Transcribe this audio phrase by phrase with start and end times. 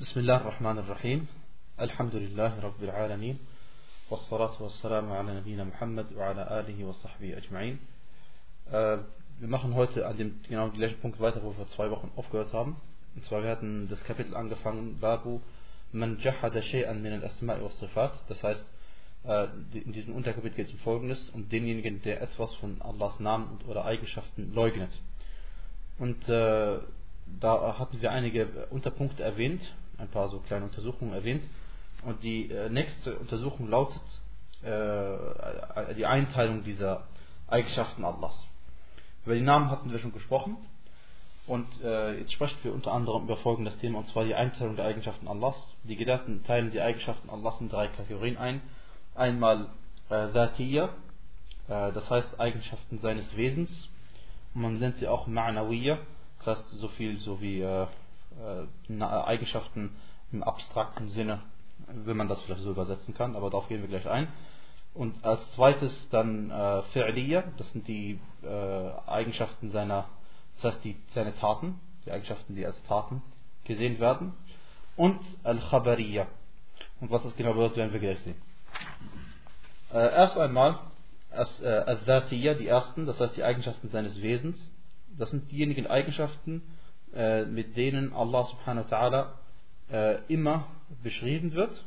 [0.00, 1.26] بسم الله الرحمن الرحيم
[1.80, 3.38] الحمد لله رب العالمين
[4.10, 7.78] والصلاة والسلام على نبينا Muhammad وعلى آله وصحبه أجمعين
[8.72, 8.98] äh,
[9.40, 12.52] Wir machen heute an dem genau gleichen Punkt weiter, wo wir vor zwei Wochen aufgehört
[12.52, 12.76] haben.
[13.16, 15.40] Und zwar wir hatten das Kapitel angefangen, Babu
[15.92, 18.12] Man jahada shay'an min al-asma'i was sifat.
[18.28, 18.64] Das heißt,
[19.24, 23.58] äh, in diesem Unterkapitel geht es um Folgendes, um denjenigen, der etwas von Allahs Namen
[23.68, 25.00] oder Eigenschaften leugnet.
[25.98, 26.78] Und äh,
[27.40, 29.62] da hatten wir einige Unterpunkte erwähnt,
[29.99, 31.43] ein paar so kleine Untersuchungen erwähnt.
[32.03, 34.01] Und die äh, nächste Untersuchung lautet
[34.63, 37.03] äh, die Einteilung dieser
[37.47, 38.45] Eigenschaften Allahs.
[39.25, 40.57] Über die Namen hatten wir schon gesprochen.
[41.45, 44.85] Und äh, jetzt sprechen wir unter anderem über folgendes Thema, und zwar die Einteilung der
[44.85, 45.55] Eigenschaften Allahs.
[45.83, 48.61] Die Gelehrten teilen die Eigenschaften Allahs in drei Kategorien ein.
[49.15, 49.67] Einmal
[50.11, 50.91] äh, äh,
[51.67, 53.69] das heißt Eigenschaften seines Wesens.
[54.53, 55.97] Und man nennt sie auch Ma'nawiyya,
[56.39, 57.87] das heißt so viel so wie äh,
[59.01, 59.91] Eigenschaften
[60.31, 61.41] im abstrakten Sinne,
[61.87, 64.27] wenn man das vielleicht so übersetzen kann, aber darauf gehen wir gleich ein.
[64.93, 70.05] Und als zweites dann äh, Fi'liya, das sind die äh, Eigenschaften seiner,
[70.55, 73.21] das heißt die, seine Taten, die Eigenschaften, die als Taten
[73.65, 74.33] gesehen werden.
[74.95, 76.27] Und Al-Khabariya.
[76.99, 78.35] Und was das genau bedeutet, werden wir gleich sehen.
[79.93, 80.79] Äh, erst einmal
[81.31, 84.69] äh, Al-Dhatiyya, die ersten, das heißt die Eigenschaften seines Wesens.
[85.17, 86.78] Das sind diejenigen Eigenschaften, äh,
[87.11, 89.27] mit denen Allah subhanahu wa ta'ala
[89.91, 90.67] äh, immer
[91.03, 91.83] beschrieben wird.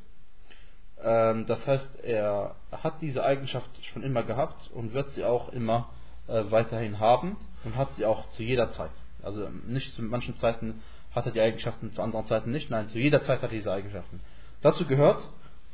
[1.01, 5.91] Ähm, das heißt, er hat diese Eigenschaft schon immer gehabt und wird sie auch immer
[6.27, 8.91] äh, weiterhin haben und hat sie auch zu jeder Zeit.
[9.23, 10.83] Also nicht zu manchen Zeiten
[11.15, 12.71] hat er die Eigenschaften, zu anderen Zeiten nicht.
[12.71, 14.21] Nein, zu jeder Zeit hat er diese Eigenschaften.
[14.63, 15.23] Dazu gehört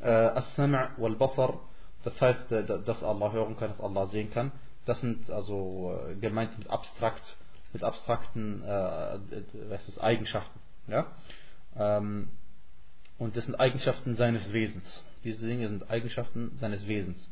[0.00, 1.60] As-Sam' wal-Basar,
[2.02, 4.52] das heißt, dass Allah hören kann, dass Allah sehen kann.
[4.84, 7.36] Das sind also gemeint mit abstrakt
[7.72, 9.18] mit abstrakten äh,
[9.68, 10.58] was Eigenschaften.
[10.88, 11.06] Ja?
[11.76, 12.28] Ähm,
[13.18, 15.04] und das sind Eigenschaften seines Wesens.
[15.24, 17.28] Diese Dinge sind Eigenschaften seines Wesens.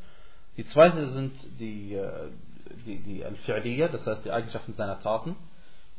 [0.57, 2.31] Die zweite sind die, äh,
[2.85, 5.37] die, die Al-Fi'liya, das heißt die Eigenschaften seiner Taten.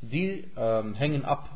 [0.01, 1.49] Die ähm, hängen ab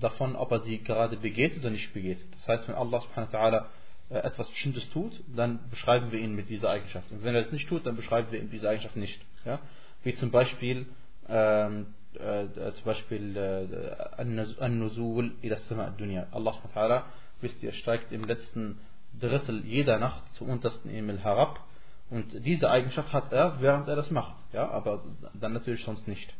[0.00, 2.18] davon, ob er sie gerade begeht oder nicht begeht.
[2.32, 3.68] Das heißt, wenn Allah subhanahu wa
[4.10, 7.10] äh, etwas Bestimmtes tut, dann beschreiben wir ihn mit dieser Eigenschaft.
[7.12, 9.20] Und wenn er es nicht tut, dann beschreiben wir ihn diese Eigenschaft nicht.
[9.44, 9.60] Ja?
[10.02, 10.86] Wie zum Beispiel
[11.28, 17.02] ähm, äh, zum Beispiel äh, An-Nuzul ila Sama dunya Allah subhanahu
[17.42, 18.78] wisst ihr, steigt im letzten
[19.18, 21.60] Drittel jeder Nacht zum untersten Himmel herab.
[22.08, 24.36] Und diese Eigenschaft hat er, während er das macht.
[24.52, 25.02] Ja, aber
[25.34, 26.32] dann natürlich sonst nicht.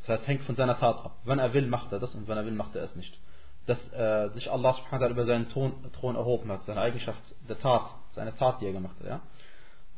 [0.00, 1.16] Das heißt, hängt von seiner Tat ab.
[1.24, 3.18] Wenn er will, macht er das und wenn er will, macht er es nicht.
[3.66, 7.90] Dass äh, sich Allah subhanahu über seinen Thron, Thron erhoben hat, seine Eigenschaft der Tat,
[8.10, 9.22] seine Tat, die er gemacht hat.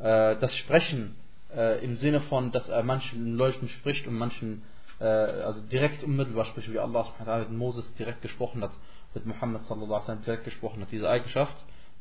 [0.01, 0.33] Ja?
[0.33, 1.17] Äh, das Sprechen
[1.57, 4.63] äh, im Sinne von, dass er manchen Leuten spricht und manchen,
[5.01, 7.07] äh, also direkt unmittelbar spricht, wie Allah
[7.39, 8.73] mit Moses direkt gesprochen hat,
[9.15, 9.63] mit Muhammad
[10.27, 11.57] direkt gesprochen hat, diese Eigenschaft,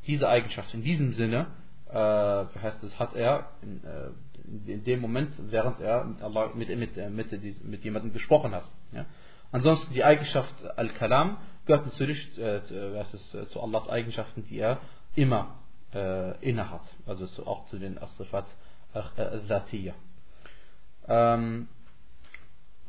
[0.06, 1.46] diese Eigenschaft in diesem Sinne,
[1.90, 6.68] äh, heißt es, hat er in, äh, in, dem Moment, während er mit Allah, mit,
[6.76, 8.68] mit, äh, mit, mit, mit jemandem gesprochen hat.
[8.92, 9.06] Ja?
[9.52, 14.80] Ansonsten die Eigenschaft Al-Kalam gehört natürlich äh, äh, zu Allahs Eigenschaften, die er
[15.14, 15.54] immer
[15.94, 16.82] äh, inne hat.
[17.06, 18.46] Also auch zu den Asrifat
[19.48, 19.94] Dhatiyya.
[21.08, 21.68] Ähm,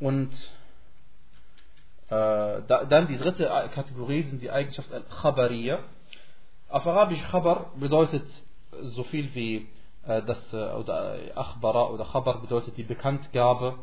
[0.00, 0.32] und
[2.08, 3.44] äh, da, dann die dritte
[3.74, 5.80] Kategorie sind die Eigenschaft Al-Khabariya.
[6.68, 8.24] Auf Arabisch Khabar bedeutet
[8.80, 9.68] so viel wie
[10.06, 13.78] äh, das, äh, oder Akhbara oder Khabar bedeutet die Bekanntgabe.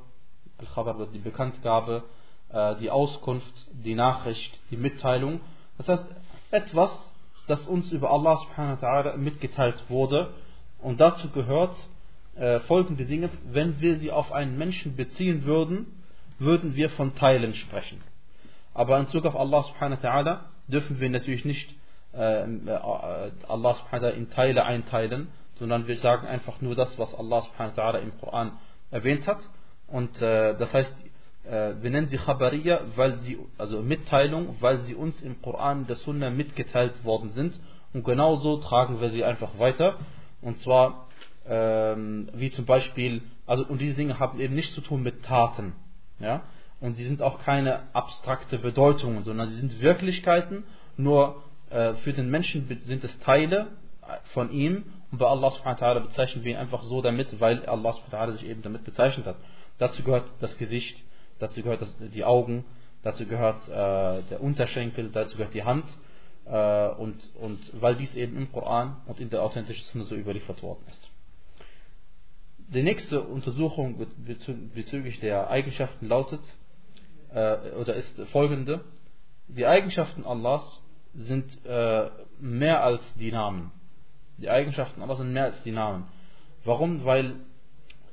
[0.58, 2.04] Al-Khabar bedeutet die Bekanntgabe,
[2.50, 5.42] äh, die Auskunft, die Nachricht, die Mitteilung.
[5.78, 6.06] Das heißt,
[6.52, 7.14] etwas,
[7.48, 10.34] das uns über Allah subhanahu wa ta'ala mitgeteilt wurde.
[10.80, 11.76] Und dazu gehört
[12.36, 15.86] äh, folgende Dinge, wenn wir sie auf einen Menschen beziehen würden,
[16.40, 18.02] würden wir von Teilen sprechen.
[18.74, 21.76] Aber in Bezug auf Allah subhanahu wa ta'ala dürfen wir natürlich nicht
[22.14, 22.70] äh, äh
[23.48, 27.42] Allah subhanahu wa ta'ala in Teile einteilen, sondern wir sagen einfach nur das, was Allah
[27.42, 28.52] subhanahu wa ta'ala im Koran
[28.90, 29.40] erwähnt hat.
[29.88, 30.94] Und äh, das heißt,
[31.46, 35.98] äh, wir nennen sie Khabariya, weil sie, also Mitteilung, weil sie uns im Koran der
[35.98, 37.60] Sunna mitgeteilt worden sind.
[37.94, 39.98] Und genauso tragen wir sie einfach weiter.
[40.42, 41.08] Und zwar
[41.48, 45.74] ähm, wie zum Beispiel, also und diese Dinge haben eben nichts zu tun mit Taten,
[46.20, 46.44] ja,
[46.80, 50.64] und sie sind auch keine abstrakte Bedeutungen, sondern sie sind Wirklichkeiten,
[50.98, 53.68] nur äh, für den Menschen sind es Teile
[54.34, 57.66] von ihm und bei Allah subhanahu wa ta'ala bezeichnen wir ihn einfach so damit, weil
[57.66, 59.38] Allah subhanahu wa ta'ala sich eben damit bezeichnet hat.
[59.78, 61.02] Dazu gehört das Gesicht,
[61.40, 62.66] dazu gehört das, die Augen,
[63.02, 65.86] dazu gehört äh, der Unterschenkel, dazu gehört die Hand
[66.46, 70.62] äh, und, und weil dies eben im Koran und in der authentischen Sunna so überliefert
[70.62, 71.13] worden ist.
[72.70, 74.06] Die nächste Untersuchung
[74.74, 76.42] bezüglich der Eigenschaften lautet
[77.34, 78.84] äh, oder ist folgende:
[79.48, 80.82] Die Eigenschaften Allahs
[81.14, 83.72] sind äh, mehr als die Namen.
[84.38, 86.08] Die Eigenschaften Allah sind mehr als die Namen.
[86.64, 87.06] Warum?
[87.06, 87.36] Weil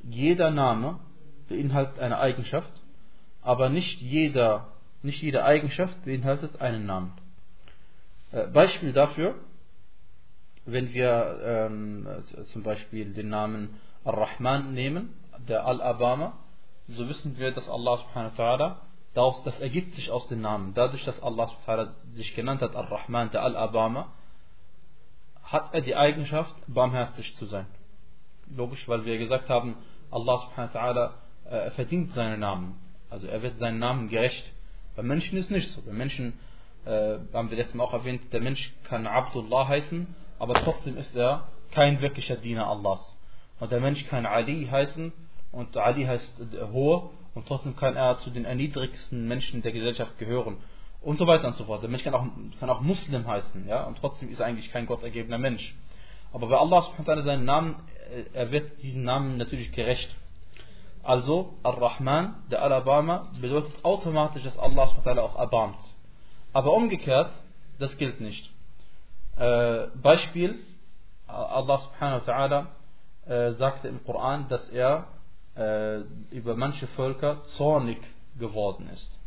[0.02, 1.00] jeder Name
[1.48, 2.72] beinhaltet eine Eigenschaft,
[3.42, 4.68] aber nicht, jeder,
[5.02, 7.12] nicht jede Eigenschaft beinhaltet einen Namen.
[8.32, 9.34] Äh, Beispiel dafür,
[10.72, 12.08] wenn wir ähm,
[12.52, 15.14] zum Beispiel den Namen Ar-Rahman nehmen,
[15.48, 16.34] der Al-Abama,
[16.88, 18.76] so wissen wir, dass Allah subhanahu wa ta'ala,
[19.44, 20.74] das ergibt sich aus den Namen.
[20.74, 24.12] Dadurch, dass Allah subhanahu wa sich genannt hat, Ar-Rahman, der Al-Abama,
[25.42, 27.66] hat er die Eigenschaft, barmherzig zu sein.
[28.54, 29.76] Logisch, weil wir gesagt haben,
[30.10, 31.10] Allah subhanahu wa ta'ala
[31.50, 32.78] äh, verdient seinen Namen.
[33.08, 34.52] Also er wird seinen Namen gerecht.
[34.96, 35.82] Bei Menschen ist nicht so.
[35.82, 36.34] Bei Menschen,
[36.84, 40.06] äh, haben wir letztes Mal auch erwähnt, der Mensch kann Abdullah heißen,
[40.40, 43.16] aber trotzdem ist er kein wirklicher Diener Allahs.
[43.60, 45.12] Und der Mensch kann Ali heißen
[45.52, 46.42] und Ali heißt
[46.72, 50.56] hohe und trotzdem kann er zu den erniedrigsten Menschen der Gesellschaft gehören
[51.02, 51.82] und so weiter und so fort.
[51.82, 52.26] Der Mensch kann auch,
[52.58, 55.74] kann auch Muslim heißen, ja, und trotzdem ist er eigentlich kein gottergebener Mensch.
[56.32, 56.82] Aber bei Allah
[57.22, 57.76] seinen Namen,
[58.10, 60.14] äh, er wird diesen Namen natürlich gerecht.
[61.02, 65.78] Also, Ar-Rahman, der Alabama, bedeutet automatisch, dass Allah auch erbarmt.
[66.52, 67.30] Aber umgekehrt,
[67.78, 68.50] das gilt nicht.
[69.36, 70.58] Äh, Beispiel,
[71.26, 72.66] Allah subhanahu wa ta'ala
[73.26, 75.06] äh, sagte im Koran, dass er
[75.56, 76.00] äh,
[76.30, 77.98] über manche Völker zornig
[78.38, 79.18] geworden ist.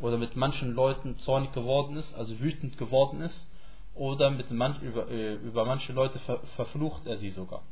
[0.00, 3.48] Oder mit manchen Leuten zornig geworden ist, also wütend geworden ist.
[3.94, 7.62] Oder mit manch, über, äh, über manche Leute ver, verflucht er sie sogar.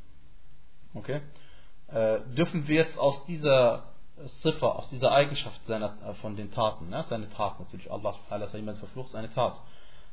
[0.94, 1.22] Okay?
[1.88, 3.84] Äh, dürfen wir jetzt aus dieser
[4.42, 7.04] Ziffer, aus dieser Eigenschaft seiner, äh, von den Taten, ne?
[7.08, 9.58] seine Tat natürlich, Allah subhanahu jemand verflucht, seine Tat.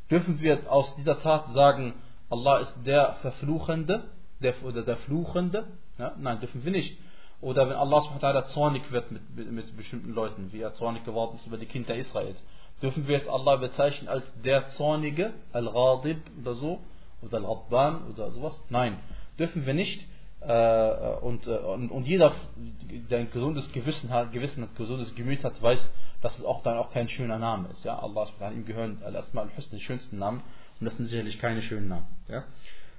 [0.09, 1.94] Dürfen wir aus dieser Tat sagen,
[2.30, 4.04] Allah ist der Verfluchende
[4.39, 5.65] der, oder der Fluchende?
[5.98, 6.13] Ja?
[6.18, 6.98] Nein, dürfen wir nicht.
[7.39, 11.45] Oder wenn Allah subhanahu zornig wird mit, mit, bestimmten Leuten, wie er zornig geworden ist
[11.45, 12.44] über die Kinder Israels,
[12.81, 16.80] dürfen wir jetzt Allah bezeichnen als der Zornige, Al-Ghadib oder so,
[17.21, 18.59] oder Al-Ghadban oder sowas?
[18.69, 18.98] Nein,
[19.38, 20.07] dürfen wir nicht.
[20.47, 22.31] Äh, und, äh, und, und, jeder,
[23.09, 25.91] der ein gesundes Gewissen hat, Gewissen hat, gesundes Gemüt hat, weiß,
[26.21, 27.83] dass es auch dann auch kein schöner Name ist.
[27.83, 27.99] Ja?
[27.99, 30.41] Allah ihm gehören al-Husn, die schönsten Namen,
[30.79, 32.07] und das sind sicherlich keine schönen Namen.
[32.29, 32.45] Ja?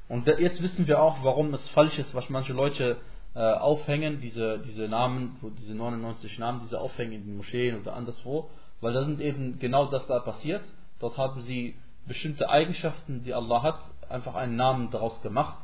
[0.08, 2.98] Und jetzt wissen wir auch, warum es falsch ist, was manche Leute
[3.34, 8.50] äh, aufhängen, diese, diese Namen, diese 99 Namen, diese aufhängen in den Moscheen oder anderswo,
[8.82, 10.62] weil da sind eben genau das da passiert.
[10.98, 13.80] Dort haben sie bestimmte Eigenschaften, die Allah hat,
[14.10, 15.58] einfach einen Namen daraus gemacht.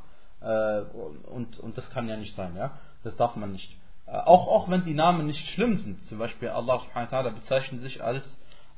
[0.44, 0.82] Äh,
[1.28, 2.78] und, und das kann ja nicht sein, ja.
[3.02, 3.74] Das darf man nicht.
[4.06, 7.30] Äh, auch, auch wenn die Namen nicht schlimm sind, zum Beispiel Allah subhanahu wa ta'ala
[7.30, 8.24] bezeichnet sich als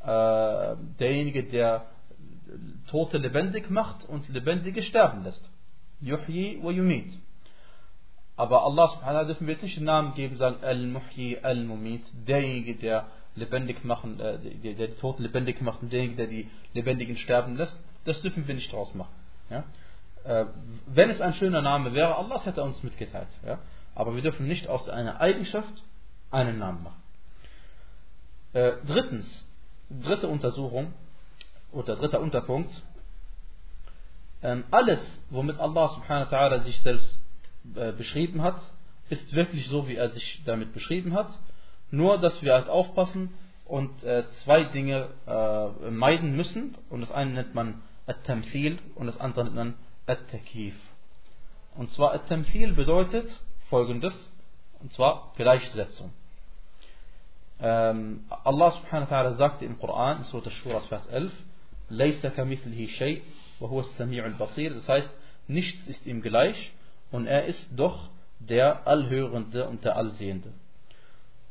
[0.02, 1.86] äh, derjenige, der
[2.88, 5.50] Tote lebendig macht und Lebendige sterben lässt.
[6.00, 7.18] Yuhyi wa yumit.
[8.36, 12.04] Aber Allah subhanahu wa ta'ala dürfen wir jetzt nicht den Namen geben, sagen Al-Muhyi, Al-Mumit,
[12.26, 16.48] derjenige, der lebendig machen, äh, der, der, die Toten lebendig macht und derjenige, der die
[16.74, 17.82] Lebendigen sterben lässt.
[18.04, 19.12] Das dürfen wir nicht draus machen.
[19.50, 19.64] Ja?
[20.26, 20.46] Äh,
[20.86, 23.28] wenn es ein schöner Name wäre, Allah hätte uns mitgeteilt.
[23.44, 23.58] Ja?
[23.94, 25.82] Aber wir dürfen nicht aus einer Eigenschaft
[26.30, 27.02] einen Namen machen.
[28.52, 29.46] Äh, drittens,
[29.88, 30.92] dritte Untersuchung
[31.70, 32.82] oder dritter Unterpunkt,
[34.42, 35.00] ähm, alles,
[35.30, 37.18] womit Allah subhanahu wa ta'ala sich selbst
[37.74, 38.60] äh, beschrieben hat,
[39.08, 41.28] ist wirklich so, wie er sich damit beschrieben hat.
[41.90, 43.32] Nur, dass wir halt aufpassen
[43.64, 46.76] und äh, zwei Dinge äh, meiden müssen.
[46.90, 49.74] Und das eine nennt man At-Tamthil und das andere nennt man
[50.07, 50.75] At-Takif.
[51.75, 54.13] Und zwar At-Tamthil bedeutet folgendes,
[54.79, 56.11] und zwar Gleichsetzung.
[57.61, 61.31] Ähm, Allah subhanahu wa ta'ala sagte im Koran, in Surah Shura, Vers 11,
[61.89, 63.21] لَيْسَ كَمِثْلِهِ شَيْءٍ
[63.59, 65.09] وَهُوَ السَّمِيعُ الْبَصِيرُ Das heißt,
[65.47, 66.73] nichts ist ihm gleich
[67.11, 68.09] und er ist doch
[68.39, 70.51] der Allhörende und der Allsehende.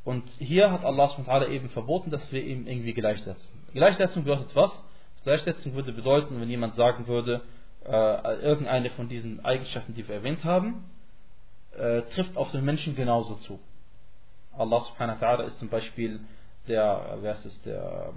[0.05, 3.53] Und hier hat Allah subhanahu eben verboten, dass wir ihm irgendwie gleichsetzen.
[3.73, 4.73] Gleichsetzung bedeutet was?
[5.23, 7.43] Gleichsetzung würde bedeuten, wenn jemand sagen würde,
[7.86, 10.86] äh, irgendeine von diesen Eigenschaften, die wir erwähnt haben,
[11.78, 13.60] äh, trifft auf den Menschen genauso zu.
[14.58, 16.22] Allah subhanahu wa ta'ala ist zum Beispiel
[16.68, 18.14] der, wer ist es, der,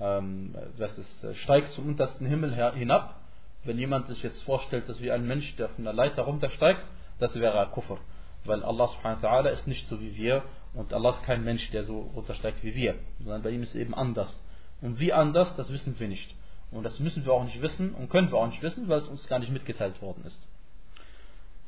[0.00, 3.20] ähm, das ist, äh, steigt zum untersten Himmel hinab.
[3.64, 6.86] Wenn jemand sich jetzt vorstellt, dass wie ein Mensch, der von der Leiter runtersteigt,
[7.18, 7.98] das wäre Kufr.
[8.44, 11.70] Weil Allah subhanahu wa ta'ala ist nicht so wie wir und Allah ist kein Mensch,
[11.72, 14.42] der so runtersteigt wie wir, sondern bei ihm ist es eben anders.
[14.80, 16.34] Und wie anders, das wissen wir nicht.
[16.71, 19.07] Und das müssen wir auch nicht wissen und können wir auch nicht wissen, weil es
[19.07, 20.47] uns gar nicht mitgeteilt worden ist.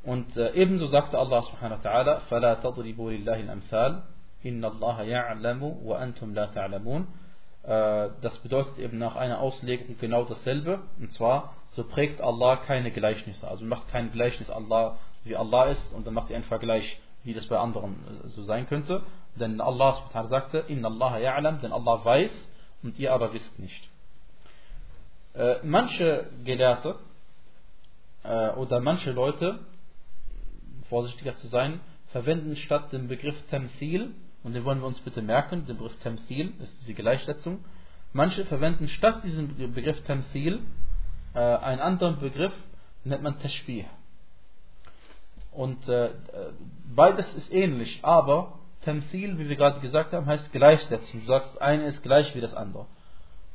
[0.04, 4.02] Und äh, ebenso sagte Allah subhanahu wa ta'ala, فَلَا تَضْرِبُوا لِلَّهِ الْأَمْثَالِ
[4.44, 7.08] إِنَّ اللَّهَ يَعْلَمُ وَأَنْتُمْ لَا تَعْلَمُونَ
[7.64, 10.80] äh, das bedeutet eben nach einer Auslegung genau dasselbe.
[11.00, 13.48] Und zwar, so prägt Allah keine Gleichnisse.
[13.48, 17.34] Also macht kein Gleichnis Allah, wie Allah ist, und dann macht er einen Vergleich, wie
[17.34, 19.02] das bei anderen äh, so sein könnte.
[19.36, 22.50] Denn Allah sagte, Inna Allah ya'lam, denn Allah weiß
[22.84, 23.90] und ihr aber wisst nicht.
[25.39, 26.97] Äh, manche Gelehrte
[28.25, 29.61] äh, oder manche Leute,
[30.89, 35.65] vorsichtiger zu sein, verwenden statt dem Begriff Temthil, und den wollen wir uns bitte merken,
[35.65, 37.65] den Begriff Temthil, das ist die Gleichsetzung,
[38.13, 40.61] manche verwenden statt diesem Begriff Temthil
[41.35, 42.55] äh, einen anderen Begriff,
[43.05, 43.85] nennt man Tashbih.
[45.53, 46.11] Und äh,
[46.97, 51.21] beides ist ähnlich, aber Temthil, wie wir gerade gesagt haben, heißt gleichsetzen.
[51.21, 52.87] Du sagst, eine ist gleich wie das andere.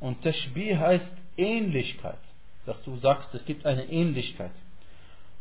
[0.04, 2.20] Und Tashbih heißt Ähnlichkeit.
[2.66, 4.52] Dass du sagst, es gibt eine Ähnlichkeit.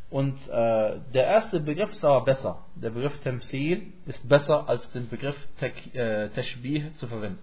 [0.08, 2.64] Und äh, der erste Begriff ist aber besser.
[2.76, 7.40] Der Begriff Temthil ist besser als den Begriff äh, Tashbih zu verwenden.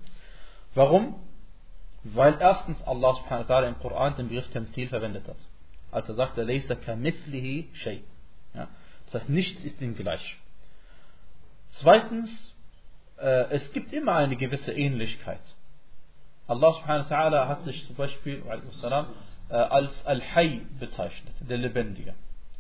[0.76, 1.16] Warum?
[2.06, 5.46] Weil erstens Allah subhanahu wa ta'ala im Koran den Begriff Temthil verwendet hat.
[5.92, 8.02] Als er sagt, Laysa kamithlihi shay.
[8.54, 8.70] Ja?
[9.08, 10.38] Das heißt, nichts ist ihm gleich.
[11.72, 12.56] Zweitens,
[13.18, 15.42] äh, es gibt immer eine gewisse Ähnlichkeit.
[16.50, 19.06] Allah subhanahu wa ta'ala hat sich zum Beispiel salam,
[19.50, 22.16] äh, als Al-Hay bezeichnet, der Lebendige.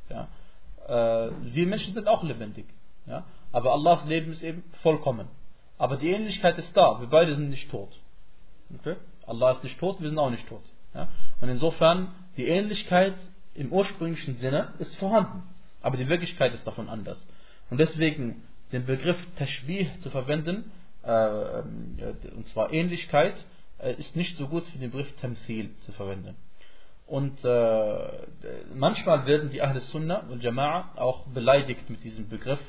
[0.09, 0.27] Ja?
[0.87, 2.65] Äh, wir Menschen sind auch lebendig.
[3.07, 3.25] Ja?
[3.51, 5.27] Aber Allahs Leben ist eben vollkommen.
[5.79, 6.99] Aber die Ähnlichkeit ist da.
[6.99, 7.89] Wir beide sind nicht tot.
[8.79, 8.95] Okay?
[9.25, 10.71] Allah ist nicht tot, wir sind auch nicht tot.
[10.93, 11.07] Ja?
[11.41, 13.15] Und insofern, die Ähnlichkeit
[13.55, 15.43] im ursprünglichen Sinne ist vorhanden.
[15.81, 17.27] Aber die Wirklichkeit ist davon anders.
[17.71, 20.71] Und deswegen den Begriff Tashbih zu verwenden,
[21.03, 21.63] äh, äh,
[22.35, 23.58] und zwar Ähnlichkeit, äh,
[23.97, 26.35] ist nicht so gut wie den Begriff Tamthil zu verwenden.
[27.09, 28.07] Und äh,
[28.75, 32.59] manchmal werden die Ahl Sunnah und Jama'a auch beleidigt mit diesem Begriff,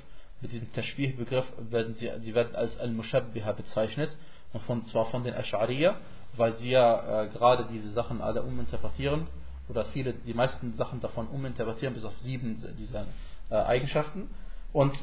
[0.41, 4.17] mit diesem Tashbih-Begriff, werden sie, die werden als Al-Mushabbiha bezeichnet,
[4.55, 5.97] und von, zwar von den Ash'ariyah,
[6.37, 9.27] weil sie ja äh, gerade diese Sachen alle uminterpretieren,
[9.69, 13.07] oder viele, die meisten Sachen davon uminterpretieren, bis auf sieben dieser
[13.51, 14.31] äh, Eigenschaften.
[14.73, 14.95] Und,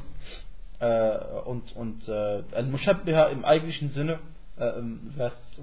[0.80, 4.18] äh, und, und äh, Al-Mushabbiha im eigentlichen Sinne
[4.60, 5.12] ähm,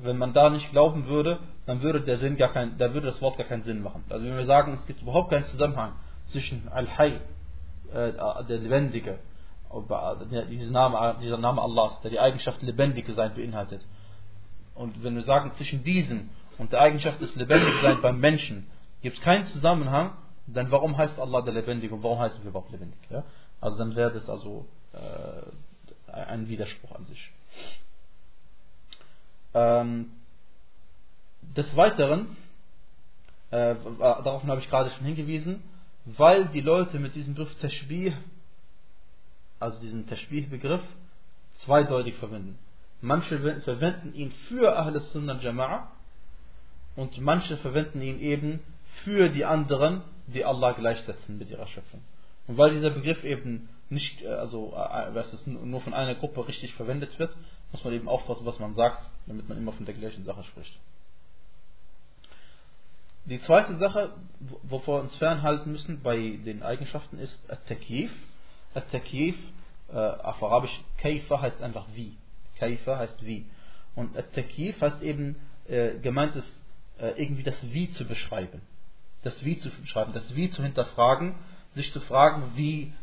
[0.02, 3.22] wenn man da nicht glauben würde, dann würde der Sinn gar kein, da würde das
[3.22, 4.04] Wort gar keinen Sinn machen.
[4.10, 5.94] Also wenn wir sagen, es gibt überhaupt keinen Zusammenhang
[6.28, 7.20] zwischen Al-Hay,
[7.94, 8.14] äh,
[8.48, 9.20] der Lebendige,
[10.50, 13.86] dieser Name, dieser Name Allahs, der die Eigenschaft Lebendige sein beinhaltet.
[14.74, 18.68] Und wenn wir sagen, zwischen diesem und der Eigenschaft des Lebendigsein beim Menschen
[19.02, 20.12] gibt es keinen Zusammenhang,
[20.48, 23.00] dann warum heißt Allah der Lebendige und warum heißen wir überhaupt lebendig?
[23.10, 23.24] Ja?
[23.60, 27.32] Also dann wäre das also äh, ein Widerspruch an sich.
[29.56, 30.12] Ähm,
[31.56, 32.36] des Weiteren,
[33.52, 35.64] äh, darauf habe ich gerade schon hingewiesen,
[36.04, 38.14] weil die Leute mit diesem Begriff Tashbih,
[39.60, 40.82] also diesen Tashbih-Begriff,
[41.56, 42.60] zweideutig verwenden.
[43.02, 45.88] Manche verwenden ihn für Ahlus Sunnah Jama'a
[46.98, 48.60] und manche verwenden ihn eben
[49.04, 52.02] für die anderen, die Allah gleichsetzen mit ihrer Schöpfung.
[52.48, 56.74] Und weil dieser Begriff eben nicht, äh, also äh, es nur von einer Gruppe richtig
[56.74, 57.36] verwendet wird,
[57.72, 60.78] muss man eben aufpassen, was man sagt, damit man immer von der gleichen Sache spricht.
[63.26, 64.14] Die zweite Sache,
[64.64, 68.12] wovor wir uns fernhalten müssen bei den Eigenschaften, ist At-Takif.
[68.76, 69.36] At-Takif,
[69.92, 72.16] äh, auf Arabisch, Kaifa heißt einfach wie.
[72.60, 73.48] Kaifa heißt wie.
[73.96, 75.38] Und At-Takif heißt eben,
[75.68, 76.64] äh, gemeint ist,
[77.00, 78.62] äh, irgendwie das Wie zu beschreiben.
[79.24, 81.34] Das Wie zu beschreiben, das Wie zu hinterfragen,
[81.74, 82.94] sich zu fragen, wie, äh,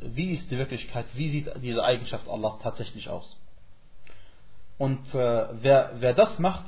[0.00, 3.36] wie ist die Wirklichkeit, wie sieht diese Eigenschaft Allahs tatsächlich aus.
[4.78, 6.64] Und äh, wer, wer das macht,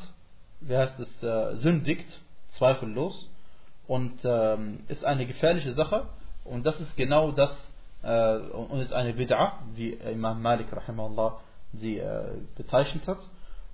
[0.61, 2.07] wer heißt es, äh, sündigt,
[2.57, 3.29] zweifellos,
[3.87, 6.07] und ähm, ist eine gefährliche Sache.
[6.45, 7.51] Und das ist genau das,
[8.03, 11.41] äh, und ist eine Bid'ah, wie Imam Malik rahimahullah
[11.73, 13.19] sie äh, bezeichnet hat.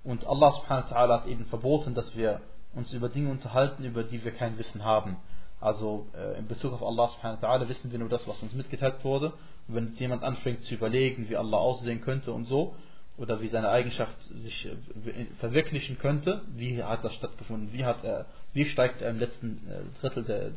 [0.03, 2.41] Und Allah subhanahu wa ta'ala hat eben verboten, dass wir
[2.73, 5.17] uns über Dinge unterhalten, über die wir kein Wissen haben.
[5.60, 8.54] Also äh, in Bezug auf Allah subhanahu wa ta'ala wissen wir nur das, was uns
[8.54, 9.32] mitgeteilt wurde.
[9.68, 12.74] Und wenn jemand anfängt zu überlegen, wie Allah aussehen könnte und so,
[13.18, 18.26] oder wie seine Eigenschaft sich äh, verwirklichen könnte, wie hat das stattgefunden, wie, hat er,
[18.52, 20.50] wie steigt er im letzten äh, Drittel der,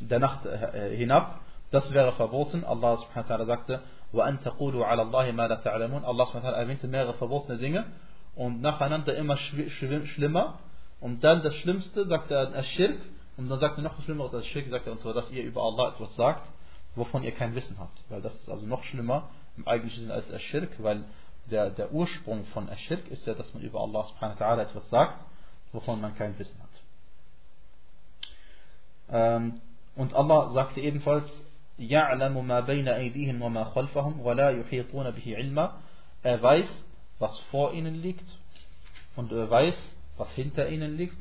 [0.00, 1.40] der Nacht äh, hinab,
[1.70, 2.64] das wäre verboten.
[2.64, 3.80] Allah subhanahu wa ta'ala sagte,
[4.12, 7.84] وَأَن تَقُولُوا عَلَى اللَّهِ مَا لَا تَعْلَمُونَ Allah subhanahu wa ta'ala erwähnte mehrere verbotene Dinge
[8.34, 10.58] und nacheinander immer schlimmer
[11.00, 12.98] und dann das Schlimmste sagt er Aschirk
[13.38, 15.42] und dann sagt er noch was Schlimmeres als Schirk, sagt er und zwar, dass ihr
[15.42, 16.48] über Allah etwas sagt,
[16.94, 20.32] wovon ihr kein Wissen habt, weil das ist also noch schlimmer im eigentlichen Sinne als
[20.32, 21.04] Aschirk, weil
[21.50, 24.88] der, der Ursprung von Aschirk ist ja, dass man über Allah subhanahu wa ta'ala etwas
[24.90, 25.18] sagt,
[25.72, 26.68] wovon man kein Wissen hat.
[29.10, 29.60] Ähm,
[29.96, 31.28] und Allah sagte ebenfalls,
[31.78, 35.74] يَعْلَمُ مَا بَيْنَ أَيْدِيهِمْ وَمَا خَلْفَهُمْ وَلَا يُحِيطُونَ بِهِ عِلْمًا
[36.22, 36.84] Er weiß,
[37.18, 38.38] was vor ihnen liegt
[39.16, 39.76] und er weiß,
[40.16, 41.18] was hinter ihnen liegt,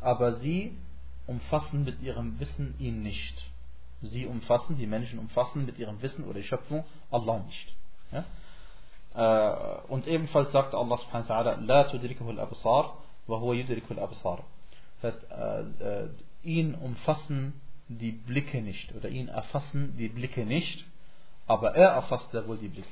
[0.00, 0.76] aber sie
[1.31, 3.37] umfassen mit ihrem Wissen ihn nicht.
[4.01, 7.67] Sie umfassen, die Menschen umfassen mit ihrem Wissen oder Schöpfung Allah nicht.
[8.11, 8.23] Ja?
[9.13, 12.97] Äh, und ebenfalls sagt Allah subhanahu wa ta'ala, La tudrikuhu al-absar,
[13.27, 14.39] wa huwa yudrikuhu al-absar.
[15.01, 16.09] Das heißt, äh, äh,
[16.43, 20.85] ihn umfassen die Blicke nicht oder ihn erfassen die Blicke nicht,
[21.47, 22.87] aber er erfasst sehr wohl die Blicke.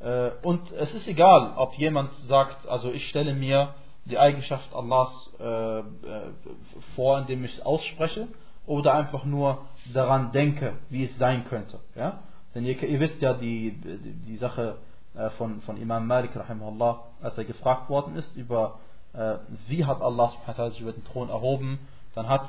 [0.00, 3.74] Äh, und es ist egal, ob jemand sagt, also ich stelle mir
[4.10, 5.82] die Eigenschaft Allahs äh, äh,
[6.94, 8.28] vor, indem ich es ausspreche,
[8.66, 11.78] oder einfach nur daran denke, wie es sein könnte.
[11.94, 12.20] Ja?
[12.54, 14.76] Denn ihr, ihr wisst ja die, die, die Sache
[15.38, 18.78] von, von Imam Malik, als er gefragt worden ist über,
[19.66, 20.30] wie hat Allah
[20.68, 21.78] sich über den Thron erhoben,
[22.14, 22.46] dann hat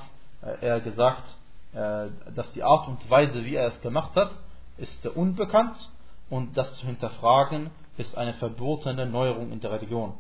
[0.60, 1.24] er gesagt,
[1.72, 4.32] dass die Art und Weise, wie er es gemacht hat,
[4.78, 5.90] ist unbekannt
[6.30, 10.14] und das zu hinterfragen ist eine verbotene Neuerung in der Religion.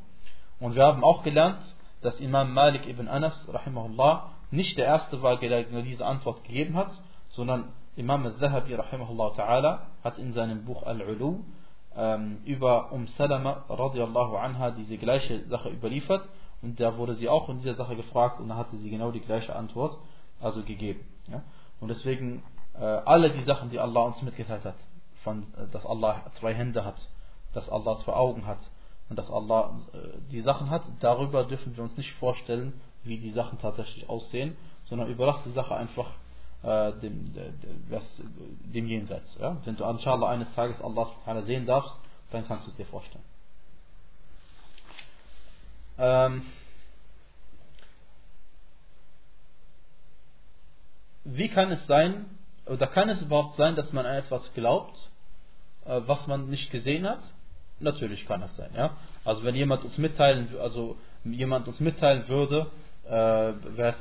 [0.59, 5.37] Und wir haben auch gelernt, dass Imam Malik ibn Anas rahimahullah nicht der erste war,
[5.37, 6.91] der diese Antwort gegeben hat,
[7.29, 8.77] sondern Imam al-Zahabi
[10.03, 11.39] hat in seinem Buch Al-Ulu
[11.95, 16.27] ähm, über Um Salama radiallahu anha diese gleiche Sache überliefert
[16.61, 19.19] und da wurde sie auch in dieser Sache gefragt und da hatte sie genau die
[19.21, 19.97] gleiche Antwort
[20.39, 21.01] also gegeben.
[21.27, 21.43] Ja?
[21.79, 22.43] Und deswegen
[22.79, 24.75] äh, alle die Sachen, die Allah uns mitgeteilt hat,
[25.23, 27.09] von, äh, dass Allah zwei Hände hat,
[27.53, 28.59] dass Allah zwei Augen hat
[29.09, 29.97] und dass Allah äh,
[30.31, 35.09] die Sachen hat, darüber dürfen wir uns nicht vorstellen, wie die Sachen tatsächlich aussehen, sondern
[35.09, 36.11] überlass die Sache einfach
[36.63, 39.37] äh, dem, dem, Jenseits.
[39.39, 39.57] Ja?
[39.65, 41.07] Wenn du inshallah eines Tages Allah
[41.43, 41.97] sehen darfst,
[42.31, 43.23] dann kannst du es dir vorstellen.
[45.97, 46.45] Ähm,
[51.23, 52.25] wie kann es sein,
[52.65, 55.09] oder kann es überhaupt sein, dass man an etwas glaubt,
[55.85, 57.21] äh, was man nicht gesehen hat?
[57.79, 58.91] Natürlich kann das sein, ja.
[59.23, 62.67] Also wenn jemand uns mitteilen, also jemand uns mitteilen würde,
[63.09, 63.53] äh,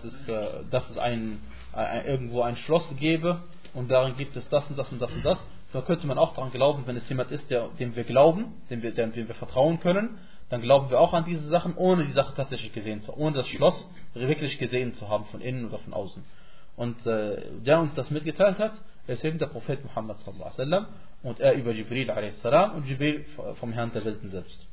[0.04, 1.40] es, äh, dass es ein,
[1.72, 3.40] ein, irgendwo ein Schloss gäbe
[3.74, 6.34] und darin gibt es das und das und das und das, dann könnte man auch
[6.34, 9.34] daran glauben, wenn es jemand ist, der, dem wir glauben, dem wir, dem, dem wir
[9.34, 10.18] vertrauen können,
[10.48, 13.36] dann glauben wir auch an diese Sachen, ohne die Sache tatsächlich gesehen zu haben, ohne
[13.36, 16.24] das Schloss wirklich gesehen zu haben, von innen oder von außen.
[16.76, 18.72] Und äh, der uns das mitgeteilt hat,
[19.07, 20.85] ist eben der Prophet Muhammad sallallahu alaihi wasallam
[21.23, 22.45] und er über Jibril a.s.
[22.75, 23.25] und Jibril
[23.59, 24.65] vom Herrn der Welten selbst.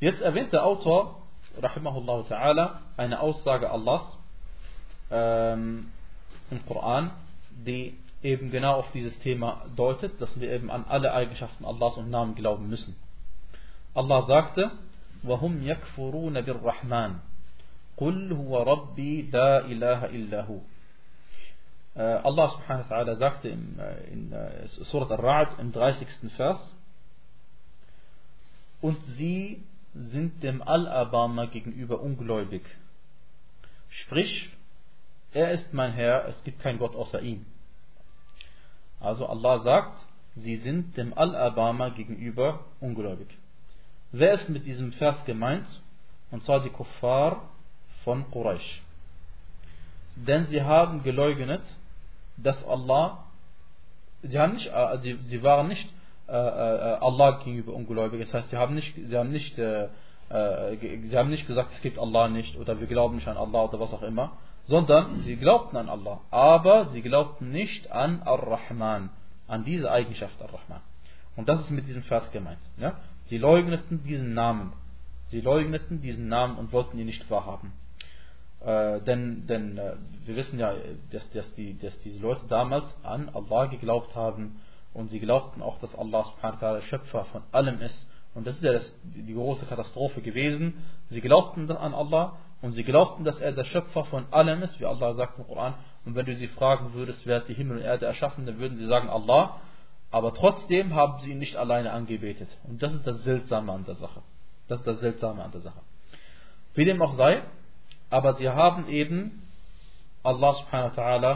[0.00, 1.22] Jetzt erwähnt der Autor,
[1.60, 4.18] rahimahullah ta'ala, eine Aussage Allahs
[5.10, 5.90] ähm,
[6.50, 7.10] im Koran,
[7.50, 12.10] die eben genau auf dieses Thema deutet, dass wir eben an alle Eigenschaften Allahs und
[12.10, 12.96] Namen glauben müssen.
[13.94, 14.70] Allah sagte,
[15.24, 17.14] وَهُمْ يَكْفُرُونَ بِالرَّحْمَنِ
[17.96, 20.60] قُلْ هُوَ رَبِّي لَا إِلَهَ إِلَّا هُوَ äh,
[21.99, 26.07] Allah subhanahu wa ta'ala sagte in, äh, in äh, Surat Al-Ra'd im 30.
[26.35, 26.75] Vers,
[28.81, 32.63] und sie sind dem Al-Abama gegenüber ungläubig.
[33.89, 34.49] Sprich,
[35.33, 37.45] er ist mein Herr, es gibt keinen Gott außer ihm.
[38.99, 43.27] Also Allah sagt, sie sind dem Al-Abama gegenüber ungläubig.
[44.11, 45.67] Wer ist mit diesem Vers gemeint?
[46.31, 47.49] Und zwar die Kuffar
[48.03, 48.81] von Quraysh.
[50.15, 51.61] Denn sie haben geleugnet,
[52.37, 53.25] dass Allah,
[54.21, 55.91] sie, haben nicht, äh, sie, sie waren nicht
[56.27, 58.21] äh, äh, Allah gegenüber ungläubig.
[58.21, 59.89] Das heißt, sie haben nicht, sie haben nicht, äh,
[60.29, 63.79] sie haben nicht gesagt, es gibt Allah nicht oder wir glauben nicht an Allah oder
[63.79, 64.31] was auch immer,
[64.63, 69.09] sondern sie glaubten an Allah, aber sie glaubten nicht an Ar-Rahman,
[69.47, 70.81] an diese Eigenschaft Ar-Rahman.
[71.35, 72.59] Und das ist mit diesem Vers gemeint.
[72.77, 72.95] Ja?
[73.25, 74.73] Sie leugneten diesen Namen.
[75.27, 77.73] Sie leugneten diesen Namen und wollten ihn nicht wahrhaben.
[78.65, 79.95] Äh, denn denn äh,
[80.25, 80.73] wir wissen ja,
[81.11, 84.59] dass, dass, die, dass diese Leute damals an Allah geglaubt haben
[84.93, 88.07] und sie glaubten auch, dass Allah subhanahu wa Schöpfer von allem ist.
[88.33, 90.83] Und das ist ja das, die, große Katastrophe gewesen.
[91.09, 94.79] Sie glaubten dann an Allah und sie glaubten, dass er der Schöpfer von allem ist,
[94.79, 95.73] wie Allah sagt im Koran.
[96.05, 98.77] Und wenn du sie fragen würdest, wer hat die Himmel und Erde erschaffen, dann würden
[98.77, 99.57] sie sagen Allah.
[100.11, 102.49] Aber trotzdem haben sie ihn nicht alleine angebetet.
[102.67, 104.21] Und das ist das Seltsame an der Sache.
[104.67, 105.79] Das ist das Seltsame an der Sache.
[106.73, 107.43] Wie dem auch sei,
[108.11, 109.41] aber sie haben eben
[110.23, 111.31] Allah subhanahu wa ta'ala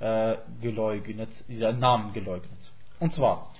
[0.00, 2.58] äh, geleugnet, ihren Namen geleugnet.
[3.00, 3.50] Und zwar,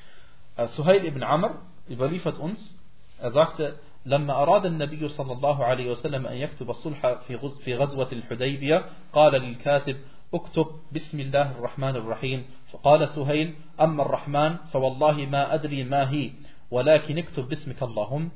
[0.56, 1.56] äh, Suhail ibn Amr
[1.88, 2.78] überliefert uns,
[3.18, 3.74] er sagte,
[4.06, 9.32] لما أراد النبي صلى الله عليه وسلم أن يكتب الصلح في في غزوة الحديبية قال
[9.32, 9.96] للكاتب
[10.34, 16.30] اكتب بسم الله الرحمن الرحيم فقال سهيل أما الرحمن فوالله ما أدري ما هي
[16.70, 18.30] ولكن اكتب باسمك اللهم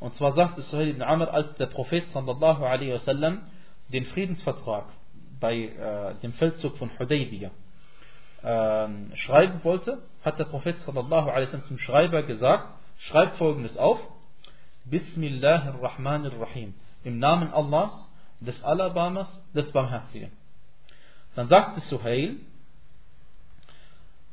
[0.00, 1.54] und zwar sagte Suhail ibn Amr als
[2.14, 3.42] صلى الله عليه وسلم
[3.92, 4.86] den Friedensvertrag
[5.40, 7.50] bei äh, dem Feldzug von Hudaybiyah
[8.42, 14.00] äh, schreiben wollte, hat der Prophet sallallahu zum Schreiber gesagt, schreib folgendes auf,
[14.84, 16.74] Bismillahirrahmanirrahim,
[17.04, 20.32] im Namen Allahs, des Alabamas, des Barmherzigen.
[21.36, 22.36] Dann sagte Suhail,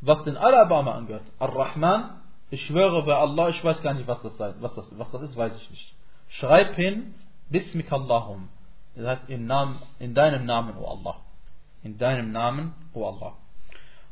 [0.01, 4.35] was den Alabama angehört, Ar-Rahman, ich schwöre bei Allah, ich weiß gar nicht, was das,
[4.37, 5.93] sei, was das, was das ist, weiß ich nicht.
[6.29, 7.13] schreib hin,
[7.49, 8.49] Bismik Allahum.
[8.99, 11.15] Das heißt, im Namen, in deinem Namen, O Allah.
[11.83, 13.33] In deinem Namen, O Allah.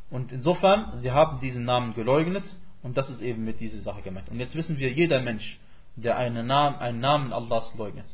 [0.09, 2.45] Und insofern, sie haben diesen Namen geleugnet
[2.83, 4.29] und das ist eben mit dieser Sache gemeint.
[4.29, 5.59] Und jetzt wissen wir, jeder Mensch,
[5.97, 8.05] der einen Namen, einen Namen Allahs leugnet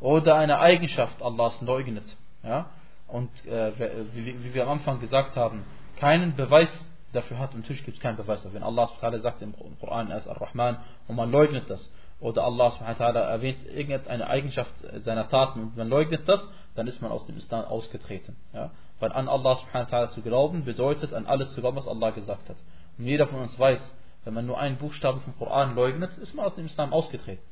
[0.00, 2.04] oder eine Eigenschaft Allahs leugnet,
[2.42, 2.66] ja,
[3.06, 3.72] und äh,
[4.12, 5.64] wie, wie, wir am Anfang gesagt haben,
[5.96, 6.68] keinen Beweis
[7.12, 8.60] dafür hat, und natürlich gibt es keinen Beweis dafür.
[8.60, 13.64] Wenn Allah sagt im Koran, er ist Ar-Rahman und man leugnet das, oder Allah erwähnt
[13.66, 14.72] irgendeine Eigenschaft
[15.04, 18.36] seiner Taten und man leugnet das, dann ist man aus dem Islam ausgetreten.
[18.52, 18.70] Ja?
[18.98, 22.56] Weil an Allah zu glauben bedeutet, an alles zu glauben, was Allah gesagt hat.
[22.98, 23.80] Und jeder von uns weiß,
[24.24, 27.42] wenn man nur einen Buchstaben vom Koran leugnet, ist man aus dem Islam ausgetreten.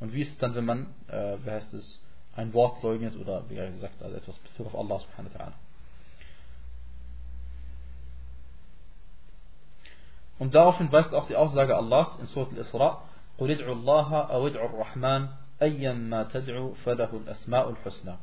[0.00, 2.02] Und wie ist es dann, wenn man, äh, wie heißt es,
[2.34, 5.52] ein Wort leugnet oder wie gesagt, also etwas Bezug auf Allah subhanahu wa.
[10.38, 13.02] Und daraufhin weist auch die Aussage Allahs in Surah Al-Isra,
[13.37, 15.27] قل ادعوا الله أو ادعوا الرحمن
[15.61, 18.15] أيما تدعوا فله الأسماء الحسنى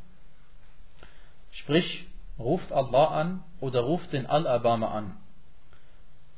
[1.50, 2.06] Sprich,
[2.38, 5.16] ruft Allah an oder ruft den Al-Abama an.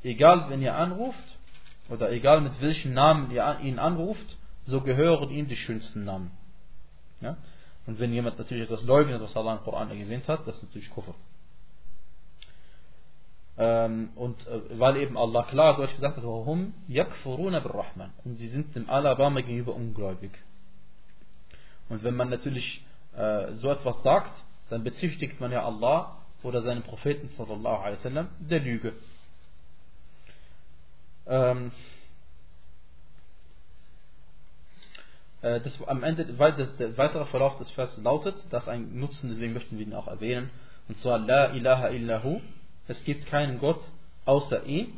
[0.03, 1.37] Egal, wenn ihr anruft
[1.91, 6.31] oder egal mit welchen Namen ihr ihn anruft, so gehören ihm die schönsten Namen.
[7.21, 7.37] Ja?
[7.87, 10.91] Und wenn jemand natürlich etwas leugnet, was Allah im Koran erwähnt hat, das ist natürlich
[10.91, 11.15] Kufr.
[13.58, 18.50] Ähm, und äh, weil eben Allah klar durch gesagt hat, hum yakfuruna rahman und sie
[18.50, 20.32] sind dem Alabama gegenüber ungläubig.
[21.88, 26.84] Und wenn man natürlich äh, so etwas sagt, dann bezichtigt man ja Allah oder seinen
[26.84, 28.94] Propheten sallallahu alaihi wasallam der Lüge.
[31.28, 31.72] Ähm,
[35.42, 39.54] äh, das, am Ende, das, der weitere Verlauf des Verses lautet, dass ein Nutzen, deswegen
[39.54, 40.50] möchten wir ihn auch erwähnen,
[40.88, 42.42] und zwar La ilaha illahu,
[42.88, 43.80] es gibt keinen Gott
[44.26, 44.94] außer ihm.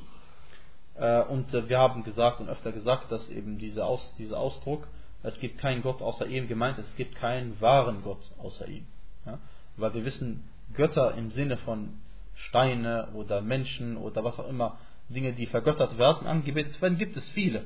[0.95, 4.87] Äh, und äh, wir haben gesagt und öfter gesagt, dass eben dieser, Aus, dieser Ausdruck,
[5.23, 8.85] es gibt keinen Gott außer ihm gemeint ist, es gibt keinen wahren Gott außer ihm.
[9.25, 9.39] Ja?
[9.75, 11.99] Weil wir wissen, Götter im Sinne von
[12.35, 14.77] Steine oder Menschen oder was auch immer,
[15.09, 17.65] Dinge, die vergöttert werden, angebetet werden, gibt es viele.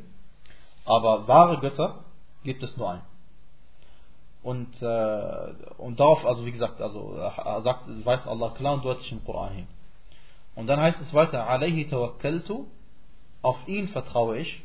[0.85, 2.03] Aber wahre Götter
[2.43, 3.01] gibt es nur einen.
[4.43, 9.11] Und, äh, und darauf, also wie gesagt, also äh, sagt, weist Allah klar und deutlich
[9.11, 9.67] im Koran hin.
[10.55, 12.65] Und dann heißt es weiter, alayhi tawakkaltu,
[13.41, 14.63] auf ihn vertraue ich.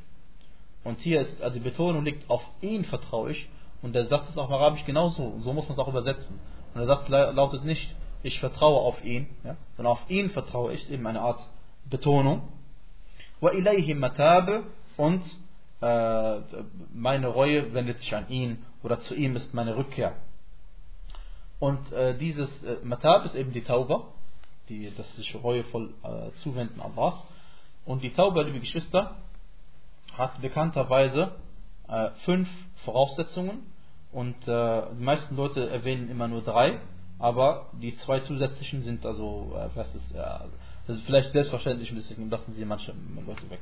[0.85, 3.49] Und hier ist, also die Betonung liegt, auf ihn vertraue ich.
[3.83, 6.38] Und der Satz ist auch im Arabisch genauso, so muss man es auch übersetzen.
[6.75, 10.90] Und der Satz lautet nicht, ich vertraue auf ihn, ja, sondern auf ihn vertraue ich,
[10.90, 11.40] eben eine Art
[11.85, 12.42] Betonung.
[13.40, 14.64] Wa ilayhi matabe
[14.96, 15.22] und
[15.81, 16.40] äh,
[16.92, 20.14] meine Reue wendet sich an ihn oder zu ihm ist meine Rückkehr.
[21.59, 24.12] Und äh, dieses äh, Matab ist eben die Tauber,
[24.69, 27.15] die, das sich reuevoll äh, zuwenden Allahs.
[27.85, 29.17] Und die Tauba, liebe Geschwister,
[30.13, 31.33] hat bekannterweise
[31.89, 32.49] äh, fünf
[32.85, 33.63] Voraussetzungen
[34.13, 36.81] und äh, die meisten Leute erwähnen immer nur drei,
[37.19, 42.31] aber die zwei zusätzlichen sind also, äh, was ist, das ist vielleicht selbstverständlich und deswegen
[42.31, 42.93] lassen sie manche
[43.27, 43.61] Leute weg.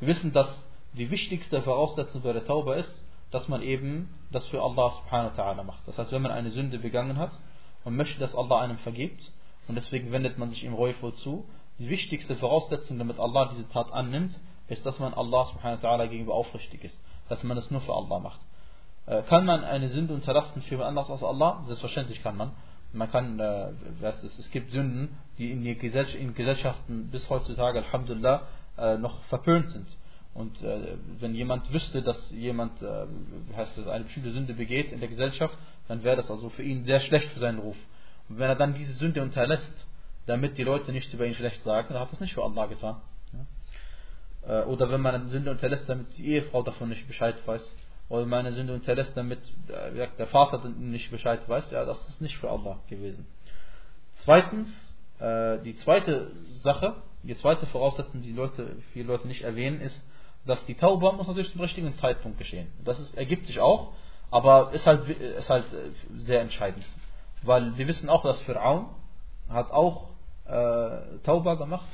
[0.00, 0.48] Wir wissen, dass
[0.92, 5.42] die wichtigste Voraussetzung bei der Tauba ist, dass man eben das für Allah subhanahu wa
[5.42, 5.86] ta'ala macht.
[5.86, 7.32] Das heißt, wenn man eine Sünde begangen hat
[7.84, 9.30] und möchte, dass Allah einem vergibt,
[9.68, 11.44] und deswegen wendet man sich ihm reuvoll zu.
[11.78, 16.34] Die wichtigste Voraussetzung, damit Allah diese Tat annimmt, ist, dass man Allah subhanahu wa gegenüber
[16.34, 17.00] aufrichtig ist.
[17.28, 18.40] Dass man es nur für Allah macht.
[19.06, 21.62] Äh, kann man eine Sünde unterlassen für jemand anderes als Allah?
[21.66, 22.52] Selbstverständlich kann man.
[22.92, 27.78] Man kann, äh, es, es gibt Sünden, die in, die Gesell in Gesellschaften bis heutzutage,
[27.80, 28.42] Alhamdulillah,
[28.78, 29.86] äh, noch verpönt sind.
[30.34, 33.06] Und äh, wenn jemand wüsste, dass jemand äh,
[33.56, 35.56] heißt das, eine bestimmte Sünde begeht in der Gesellschaft,
[35.88, 37.76] dann wäre das also für ihn sehr schlecht für seinen Ruf.
[38.28, 39.86] Und wenn er dann diese Sünde unterlässt,
[40.26, 42.66] damit die Leute nichts über ihn schlecht sagen, dann hat er es nicht für Allah
[42.66, 43.00] getan.
[44.46, 47.76] Äh, oder wenn man eine Sünde unterlässt, damit die Ehefrau davon nicht Bescheid weiß.
[48.08, 49.40] Oder wenn man eine Sünde unterlässt, damit
[50.18, 53.26] der Vater nicht Bescheid weiß, ja, das ist nicht für Allah gewesen.
[54.24, 54.68] Zweitens,
[55.20, 56.30] äh, die zweite
[56.62, 60.04] Sache, die zweite Voraussetzung, die Leute, viele Leute nicht erwähnen, ist,
[60.46, 62.68] dass die Tauba muss natürlich zum richtigen Zeitpunkt geschehen.
[62.84, 63.92] Das ist, ergibt sich auch,
[64.30, 66.84] aber ist halt, ist halt äh, sehr entscheidend.
[67.42, 68.86] Weil wir wissen auch, dass Fir'aun
[69.48, 70.08] hat auch
[70.46, 71.88] äh, Tauba gemacht.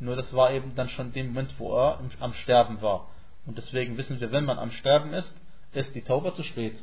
[0.00, 3.08] Nur das war eben dann schon dem Moment, wo er am Sterben war.
[3.46, 5.34] Und deswegen wissen wir, wenn man am Sterben ist,
[5.72, 6.82] ist die Tauba zu spät.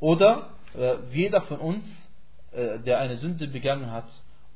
[0.00, 2.10] Oder äh, jeder von uns,
[2.52, 4.06] äh, der eine Sünde begangen hat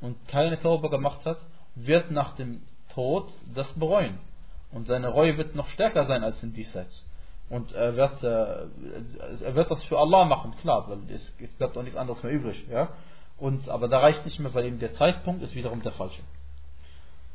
[0.01, 1.39] und keine Tauba gemacht hat,
[1.75, 4.19] wird nach dem Tod das bereuen.
[4.73, 7.08] Und seine Reue wird noch stärker sein als in Diesseits.
[7.51, 11.77] Und er wird, äh, er wird das für Allah machen, klar, weil es, es bleibt
[11.79, 12.67] auch nichts anderes mehr übrig.
[12.71, 12.91] Ja?
[13.39, 16.21] Und, aber da reicht nicht mehr, weil eben der Zeitpunkt ist wiederum der falsche.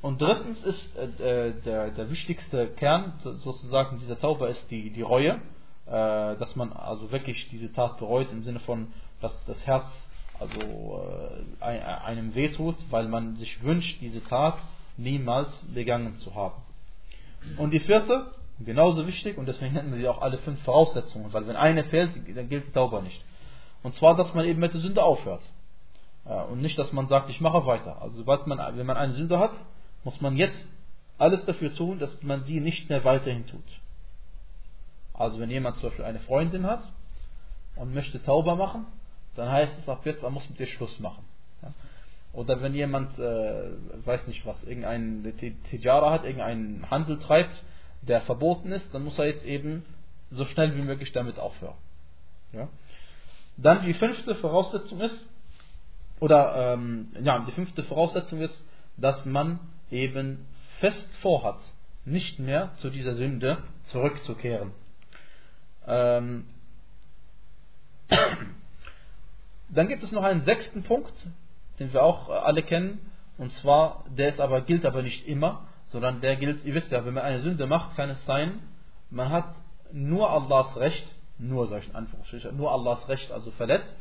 [0.02, 5.40] Und drittens ist äh, der, der wichtigste Kern sozusagen dieser Tauber ist die, die Reue.
[5.86, 5.92] äh,
[6.38, 8.88] dass man also wirklich diese Tat bereut, im Sinne von,
[9.22, 10.08] dass das Herz
[10.40, 11.04] also
[11.62, 14.58] äh, einem wehtut, weil man sich wünscht, diese Tat
[14.98, 16.62] niemals begangen zu haben.
[17.58, 21.48] Und die vierte, genauso wichtig, und deswegen nennen wir sie auch alle fünf Voraussetzungen, weil
[21.48, 23.24] wenn eine fehlt, dann gilt die Tauber nicht.
[23.82, 25.42] Und zwar, dass man eben mit der Sünde aufhört.
[26.24, 28.02] Und nicht, dass man sagt, ich mache weiter.
[28.02, 29.52] Also sobald man, wenn man eine Sünde hat,
[30.06, 30.66] muss man jetzt
[31.18, 33.62] alles dafür tun, dass man sie nicht mehr weiterhin tut.
[35.14, 36.84] Also wenn jemand zum Beispiel eine Freundin hat
[37.76, 38.86] und möchte Tauber machen,
[39.36, 41.26] dann heißt es ab jetzt, er muss mit ihr Schluss machen.
[42.32, 43.72] Oder wenn jemand, äh,
[44.06, 45.34] weiß nicht was, irgendein
[45.70, 47.64] Tijara hat, irgendeinen Handel treibt,
[48.08, 49.86] der verboten ist, dann muss er jetzt eben
[50.32, 51.76] so schnell wie möglich damit aufhören.
[52.52, 52.70] Ja?
[53.58, 55.28] Dann die fünfte Voraussetzung ist,
[56.20, 58.64] oder ähm, ja, die fünfte Voraussetzung ist,
[58.98, 59.60] dass man
[59.92, 60.46] eben
[60.80, 61.60] fest vorhat,
[62.06, 64.72] nicht mehr zu dieser Sünde zurückzukehren.
[65.88, 66.46] Ähm,
[69.70, 71.14] dann gibt es noch einen sechsten Punkt,
[71.80, 73.00] den wir auch alle kennen,
[73.38, 77.06] und zwar, der ist aber, gilt aber nicht immer, sondern der gilt, ihr wisst ja,
[77.06, 78.60] wenn man eine Sünde macht, kann es sein,
[79.12, 79.56] man hat
[79.92, 81.06] nur Allahs Recht,
[81.38, 83.96] nur solchen Anführungsstrichen, nur Allahs Recht also verletzt.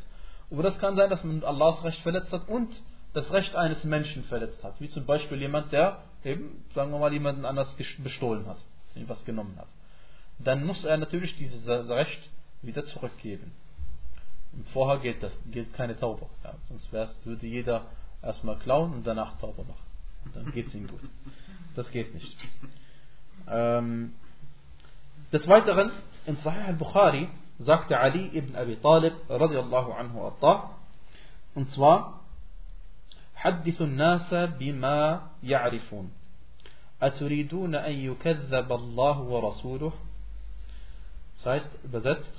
[0.49, 2.81] Aber das kann sein, dass man Allahs Recht verletzt hat und
[3.13, 4.81] das Recht eines Menschen verletzt hat.
[4.81, 8.57] Wie zum Beispiel jemand, der eben, sagen wir mal, jemanden anders bestohlen hat,
[8.95, 9.67] ihm was genommen hat.
[10.39, 12.29] Dann muss er natürlich dieses Recht
[12.63, 13.51] wieder zurückgeben.
[14.53, 16.27] Und vorher gilt das, gilt keine Tauber.
[16.43, 17.85] Ja, sonst würde jeder
[18.23, 19.85] erstmal klauen und danach Tauber machen.
[20.33, 21.01] Dann geht es ihm gut.
[21.76, 22.36] Das geht nicht.
[23.48, 24.12] Ähm,
[25.32, 25.90] des Weiteren,
[26.26, 27.28] in Sahih al-Bukhari
[27.58, 30.70] sagte Ali ibn Abi Talib radiallahu anhu arda,
[31.54, 32.18] und zwar,
[33.38, 36.10] حدث الناس بما يعرفون
[37.02, 39.92] أتريدون أن يكذب الله ورسوله
[41.36, 42.32] Das heißt, übersetzt,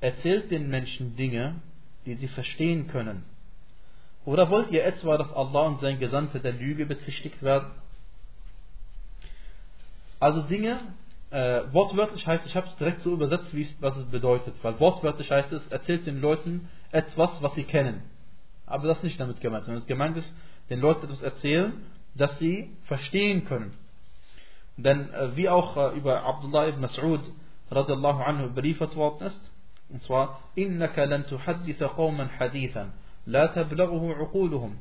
[0.00, 1.56] erzählt den Menschen Dinge,
[2.06, 3.24] die sie verstehen können.
[4.24, 7.72] Oder wollt ihr etwa, dass Allah und sein Gesandter der Lüge bezichtigt werden?
[10.20, 10.80] Also Dinge,
[11.30, 14.54] äh, wortwörtlich heißt, ich habe es direkt so übersetzt, wie es, was es bedeutet.
[14.62, 18.02] Weil wortwörtlich heißt es, erzählt den Leuten etwas, was sie kennen.
[18.66, 20.34] Aber das ist nicht damit gemeint, sondern es gemeint ist,
[20.70, 21.72] den Leuten etwas erzählen,
[22.14, 23.74] das sie verstehen können.
[24.76, 27.20] Denn äh, wie auch äh, über Abdullah ibn Mas'ud
[27.70, 29.50] radiallahu anhu überliefert worden ist,
[29.90, 32.90] und zwar, إِنَّكَ لَن تُحَدِّثَ قَوْمًا حَدِيثًا
[33.26, 34.76] لَا تَبْلَغُهُ عُقُولُهُمْ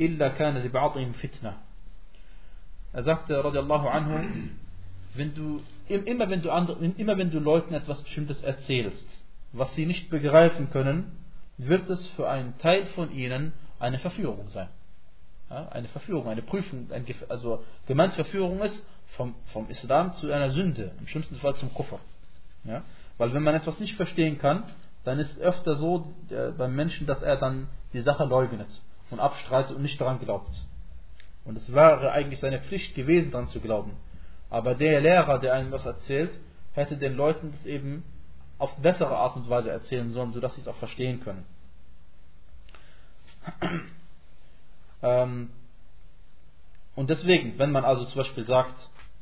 [0.00, 1.52] إِلَّا كَانَ لِبَعْضِهِمْ فِتْنَةً
[2.92, 4.48] Er sagte, radiallahu anhu,
[5.13, 9.07] wenn du, immer wenn du, andere, immer wenn du Leuten etwas Bestimmtes erzählst,
[9.51, 11.17] was sie nicht begreifen können,
[11.57, 14.69] wird es für einen Teil von ihnen eine Verführung sein.
[15.49, 18.85] Ja, eine Verführung, eine Prüfung, ein, also gemeint Verführung ist
[19.17, 21.99] vom, vom Islam zu einer Sünde, im schlimmsten Fall zum Kuffer.
[22.63, 22.83] Ja?
[23.17, 24.63] Weil wenn man etwas nicht verstehen kann,
[25.03, 28.69] dann ist öfter so äh, beim Menschen, dass er dann die Sache leugnet
[29.09, 30.51] und abstreitet und nicht daran glaubt.
[31.43, 33.91] Und es wäre eigentlich seine Pflicht gewesen, daran zu glauben.
[34.51, 36.29] Aber der Lehrer, der einem was erzählt,
[36.73, 38.03] hätte den Leuten das eben
[38.59, 41.45] auf bessere Art und Weise erzählen sollen, sodass sie es auch verstehen können.
[45.03, 45.49] Ähm,
[46.93, 48.75] und deswegen, wenn man also zum Beispiel sagt,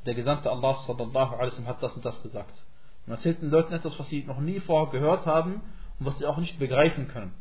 [0.06, 2.66] der Gesandte Allah sallallahu alaihi hat das und das gesagt,
[3.06, 5.62] und erzählt den Leuten etwas, was sie noch nie vorher gehört haben
[6.00, 7.34] und was sie auch nicht begreifen können.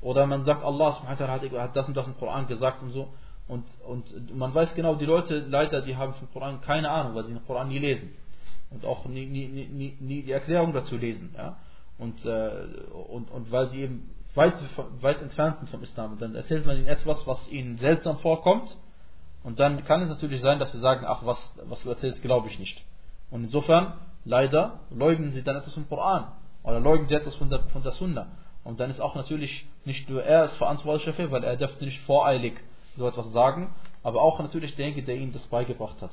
[0.00, 3.12] Oder man sagt, Allah hat das und das im Koran gesagt und so.
[3.48, 7.24] Und, und man weiß genau, die Leute leider, die haben vom Koran keine Ahnung, weil
[7.24, 8.14] sie den Koran nie lesen.
[8.70, 11.34] Und auch nie, nie, nie, nie die Erklärung dazu lesen.
[11.36, 11.56] Ja?
[11.98, 12.50] Und, äh,
[13.08, 14.54] und, und weil sie eben weit,
[15.00, 16.12] weit entfernt sind vom Islam.
[16.12, 18.76] Und dann erzählt man ihnen etwas, was ihnen seltsam vorkommt.
[19.44, 22.48] Und dann kann es natürlich sein, dass sie sagen, ach, was, was du erzählst, glaube
[22.48, 22.84] ich nicht.
[23.30, 23.94] Und insofern
[24.26, 26.26] Leider leugnen sie dann etwas vom Koran
[26.64, 28.26] oder leugnen sie etwas von der, von der Sunna.
[28.64, 32.00] Und dann ist auch natürlich nicht nur er ist verantwortlich dafür, weil er dürfte nicht
[32.02, 32.60] voreilig
[32.96, 36.10] so etwas sagen, aber auch natürlich derjenige, der ihnen das beigebracht hat.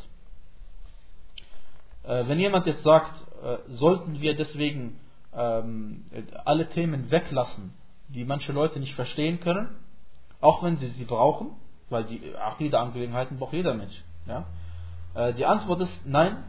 [2.03, 4.99] Äh, wenn jemand jetzt sagt, äh, sollten wir deswegen
[5.35, 6.05] ähm,
[6.45, 7.73] alle Themen weglassen,
[8.09, 9.69] die manche Leute nicht verstehen können,
[10.41, 11.51] auch wenn sie sie brauchen,
[11.89, 14.03] weil die Akida-Angelegenheiten braucht jeder Mensch.
[14.27, 14.45] Ja?
[15.15, 16.43] Äh, die Antwort ist nein,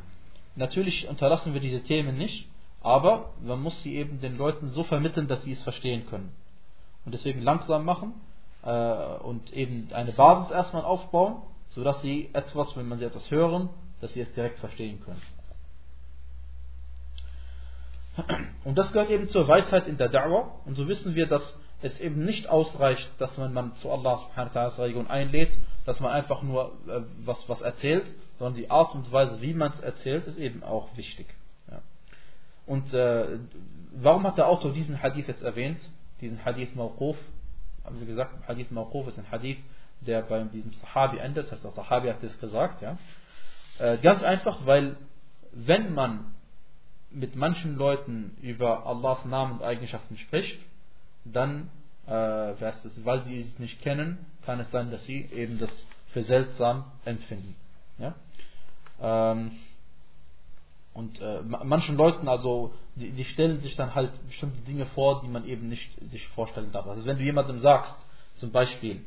[0.57, 2.49] Natürlich unterlassen wir diese Themen nicht,
[2.81, 6.33] aber man muss sie eben den Leuten so vermitteln, dass sie es verstehen können.
[7.05, 8.15] Und deswegen langsam machen
[8.71, 13.69] und eben eine Basis erstmal aufbauen, sodass sie etwas, wenn man sie etwas hören,
[14.01, 15.21] dass sie es direkt verstehen können.
[18.65, 20.47] Und das gehört eben zur Weisheit in der Da'wah.
[20.65, 25.07] Und so wissen wir, dass es eben nicht ausreicht, dass man, man zu Allah ta'ala
[25.09, 25.53] einlädt,
[25.85, 28.07] dass man einfach nur äh, was, was erzählt,
[28.39, 31.27] sondern die Art und Weise, wie man es erzählt, ist eben auch wichtig.
[31.71, 31.83] Ja.
[32.67, 33.39] Und äh,
[33.93, 35.79] warum hat der Autor diesen Hadith jetzt erwähnt?
[36.21, 37.17] Diesen Hadith Mawquf.
[37.85, 39.59] Haben wir gesagt, Hadith Mawquf ist ein Hadith,
[40.01, 41.47] der bei diesem Sahabi endet.
[41.47, 42.83] Das heißt, der Sahabi hat das gesagt.
[42.83, 42.99] Ja?
[43.79, 44.97] Äh, ganz einfach, weil
[45.53, 46.35] wenn man
[47.11, 50.59] mit manchen Leuten über Allahs Namen und Eigenschaften spricht,
[51.25, 51.71] dann,
[52.07, 56.85] äh, weil sie es nicht kennen, kann es sein, dass sie eben das für seltsam
[57.05, 57.55] empfinden.
[57.99, 58.15] Ja?
[59.01, 59.53] Ähm,
[60.95, 65.29] und äh, manchen Leuten, also, die, die, stellen sich dann halt bestimmte Dinge vor, die
[65.29, 66.87] man eben nicht sich vorstellen darf.
[66.87, 67.93] Also wenn du jemandem sagst,
[68.37, 69.03] zum Beispiel,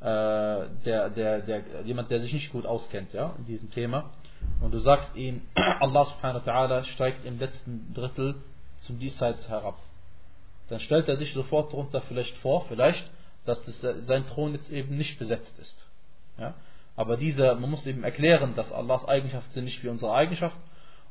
[0.00, 4.10] äh, der, der, der, jemand, der sich nicht gut auskennt, ja, in diesem Thema,
[4.62, 8.36] und du sagst ihm, Allah subhanahu wa ta'ala steigt im letzten Drittel
[8.78, 9.76] zum Diesseits herab.
[10.70, 13.10] Dann stellt er sich sofort darunter vielleicht vor, vielleicht,
[13.44, 15.86] dass das, sein Thron jetzt eben nicht besetzt ist.
[16.38, 16.54] Ja?
[16.96, 20.60] Aber dieser, man muss eben erklären, dass Allahs Eigenschaften sind nicht wie unsere Eigenschaften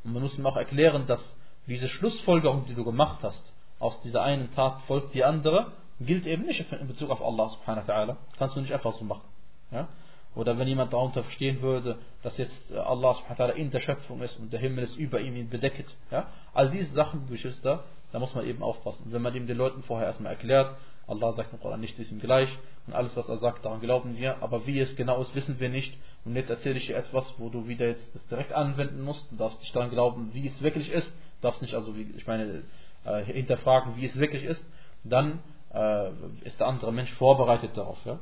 [0.04, 1.36] und man muss ihm auch erklären, dass
[1.68, 6.44] diese Schlussfolgerung, die du gemacht hast, aus dieser einen Tat folgt die andere, gilt eben
[6.44, 8.16] nicht in Bezug auf Allah subhanahu wa ta'ala.
[8.38, 9.28] Kannst du nicht einfach so machen.
[9.72, 9.88] Ja?
[10.36, 14.22] Oder wenn jemand darunter verstehen würde, dass jetzt Allah subhanahu wa ta'ala in der Schöpfung
[14.22, 15.96] ist und der Himmel ist über ihm ihn bedeckt.
[16.12, 16.28] Ja?
[16.54, 19.06] All diese Sachen, Geschwister, da muss man eben aufpassen.
[19.12, 20.76] wenn man eben den Leuten vorher erstmal erklärt,
[21.08, 22.50] Allah sagt im Koran, nicht ist ihm gleich
[22.88, 25.70] und alles, was er sagt, daran glauben wir, aber wie es genau ist, wissen wir
[25.70, 25.98] nicht.
[26.24, 29.40] Und jetzt erzähle ich dir etwas, wo du wieder jetzt das direkt anwenden musst und
[29.40, 31.12] darfst nicht daran glauben, wie es wirklich ist,
[31.42, 32.64] darfst nicht also, wie, ich meine,
[33.04, 34.66] äh, hinterfragen, wie es wirklich ist,
[35.04, 35.40] dann
[35.74, 36.10] äh,
[36.46, 37.98] ist der andere Mensch vorbereitet darauf.
[38.06, 38.20] Ja,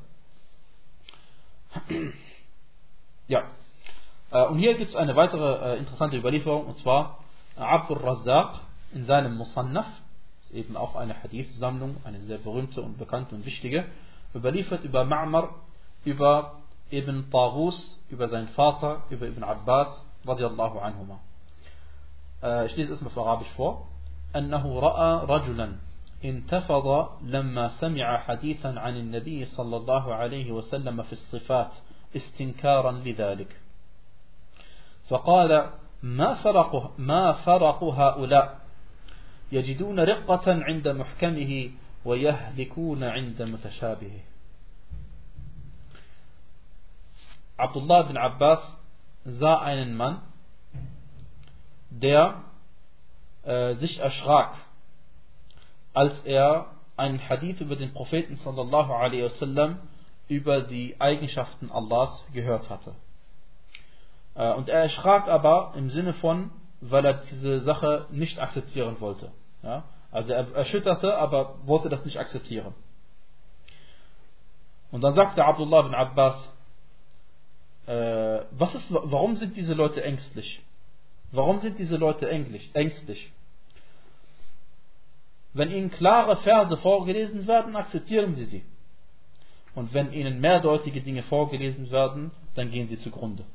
[3.27, 3.43] ja.
[4.31, 7.23] Äh, und hier gibt es eine weitere äh, interessante Überlieferung, und zwar
[7.55, 8.59] Abdul Razzaq
[8.93, 9.87] in seinem Musannaf
[10.53, 13.85] eben auch eine Hadith-Sammlung, eine sehr berühmte und bekannte und wichtige,
[14.33, 15.49] überliefert über Ma'mar,
[16.05, 21.19] über Ibn Tawus, über seinen Vater, über Ibn Abbas, radiallahu anhuma.
[22.43, 23.87] Äh, ich lese es mal auf Arabisch vor.
[24.35, 25.75] أنه رأى رجلا
[26.25, 31.73] انتفض لما سمع حديثا عن النبي صلى الله عليه وسلم في الصفات
[32.15, 33.61] استنكارا لذلك
[35.09, 35.69] فقال
[36.03, 38.61] ما فرق ما فرق هؤلاء
[39.52, 41.70] يجدون رقة عند محكمه
[42.04, 44.20] ويهلكون عند متشابهه
[47.59, 48.61] Abdullah bin Abbas
[49.24, 50.20] sah einen Mann,
[51.88, 52.42] der
[53.44, 54.56] äh, sich erschrak,
[55.94, 59.78] als er einen Hadith über den Propheten sallallahu alaihi wasallam
[60.28, 62.94] über die Eigenschaften Allahs gehört hatte.
[64.35, 69.32] Äh, und er erschrak aber im Sinne von, weil er diese Sache nicht akzeptieren wollte.
[69.63, 69.84] Ja?
[70.12, 72.74] Also er erschütterte, aber wollte das nicht akzeptieren.
[74.91, 76.36] Und dann sagte Abdullah bin Abbas,
[77.88, 80.62] äh, was ist, warum sind diese Leute ängstlich?
[81.32, 83.32] Warum sind diese Leute ängstlich?
[85.54, 88.63] Wenn ihnen klare Verse vorgelesen werden, akzeptieren sie sie.
[89.76, 93.45] Und wenn ihnen mehrdeutige Dinge vorgelesen werden, dann gehen sie zugrunde.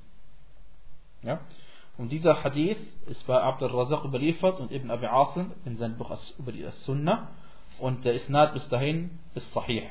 [1.22, 1.40] Ja?
[1.98, 6.10] Und dieser Hadith ist bei Abdul Razak überliefert und Ibn Abi Asim in seinem Buch
[6.38, 7.28] über die Sunnah.
[7.78, 9.88] Und der Isnad bis dahin ist sahih.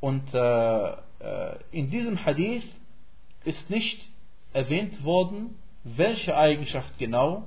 [0.00, 0.96] Und äh, äh,
[1.70, 2.66] in diesem Hadith
[3.44, 4.08] ist nicht
[4.52, 7.44] erwähnt worden, welche Eigenschaft genau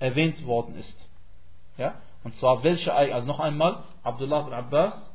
[0.00, 1.08] erwähnt worden ist.
[1.76, 1.94] Ja?
[2.24, 5.12] Und zwar welche Eigenschaft, also noch einmal, Abdullah ibn Abbas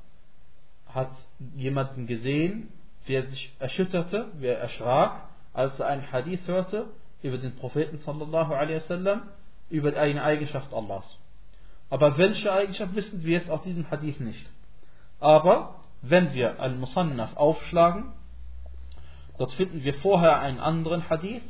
[0.93, 1.11] hat
[1.55, 2.71] jemanden gesehen,
[3.07, 6.87] der sich erschütterte, wer erschrak, als er einen Hadith hörte
[7.22, 9.22] über den Propheten sallallahu alaihi wasallam,
[9.70, 11.18] über eine Eigenschaft Allahs.
[11.90, 14.46] Aber welche Eigenschaft wissen wir jetzt aus diesem Hadith nicht.
[15.20, 18.12] Aber wenn wir Al-Musannaf aufschlagen,
[19.38, 21.42] dort finden wir vorher einen anderen Hadith,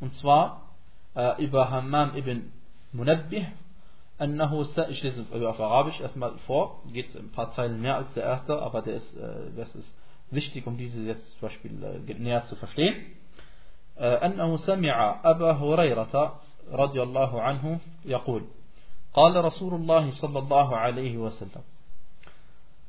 [0.00, 0.70] und zwar
[1.14, 2.52] äh, über Hammam ibn
[2.92, 3.46] Munabbih,
[4.20, 8.60] أنه ich lese auf Arabisch erstmal vor, geht ein paar Zeilen mehr als der erste,
[8.60, 9.94] aber der ist, äh, das ist
[10.30, 12.94] wichtig, um diese jetzt zum Beispiel äh, näher zu verstehen.
[13.97, 16.39] أنه سمع أبا هريرة
[16.71, 18.43] رضي الله عنه يقول
[19.13, 21.61] قال رسول الله صلى الله عليه وسلم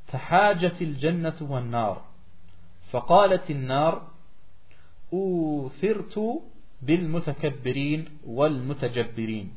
[0.07, 2.01] تحاجت الجنة والنار
[2.91, 4.01] فقالت النار
[5.13, 6.19] أوثرت
[6.81, 9.53] بالمتكبرين والمتجبرين.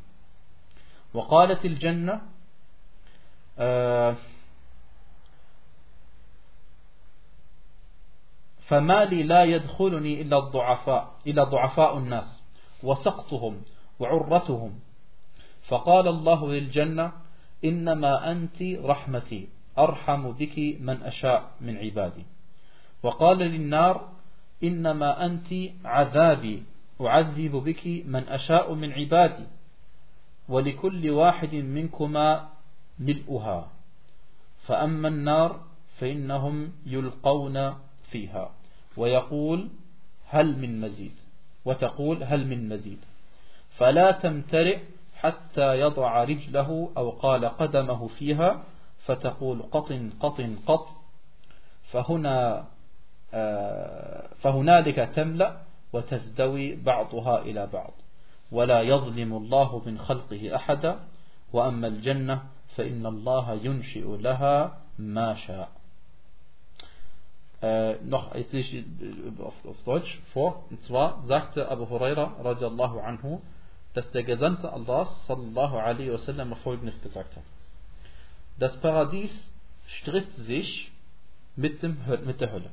[1.15, 2.21] وقالت الجنة
[3.59, 4.17] آه
[8.71, 12.43] فما لي لا يدخلني إلا الضعفاء إلى ضعفاء الناس.
[12.83, 13.63] وسقطهم
[14.01, 14.81] وعرتهم.
[15.63, 17.13] فقال الله للجنة
[17.65, 19.49] إنما أنت رحمتي
[19.79, 22.25] أرحم بك من أشاء من عبادي.
[23.03, 24.09] وقال للنار
[24.63, 25.49] إنما أنت
[25.85, 26.63] عذابي
[27.01, 29.47] أعذب بك من أشاء من عبادي.
[30.49, 32.49] ولكل واحد منكما
[32.99, 33.69] ملؤها.
[34.67, 35.61] فأما النار
[35.99, 37.75] فإنهم يلقون
[38.11, 38.60] فيها.
[38.97, 39.69] ويقول
[40.29, 41.15] هل من مزيد
[41.65, 42.99] وتقول هل من مزيد.
[43.77, 44.79] فلا تمترئ
[45.17, 48.63] حتى يضع رجله أو قال قدمه فيها
[49.05, 50.89] فتقول قط قط قط.
[51.93, 52.65] فهنا
[53.35, 55.57] آه، فهنالك تملأ
[55.93, 57.93] وتزدوي بعضها إلى بعض.
[58.53, 60.99] ولا يظلم الله من خلقه أحدا
[61.53, 62.43] وأما الجنة
[62.77, 65.80] فإن الله ينشئ لها ما شاء.
[67.63, 68.85] Äh, noch jetzt ich
[69.39, 70.65] auf, auf Deutsch vor.
[70.71, 73.41] Und zwar sagte Abu Huraira radiallahu anhu
[73.93, 77.43] dass der Gesandte Allahs sallallahu alaihi wasallam folgendes gesagt hat.
[78.59, 79.53] Das Paradies
[79.87, 80.93] stritt sich
[81.57, 82.71] mit, dem, mit der Hölle.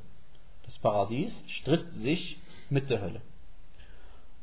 [0.65, 2.37] Das Paradies stritt sich
[2.69, 3.21] mit der Hölle.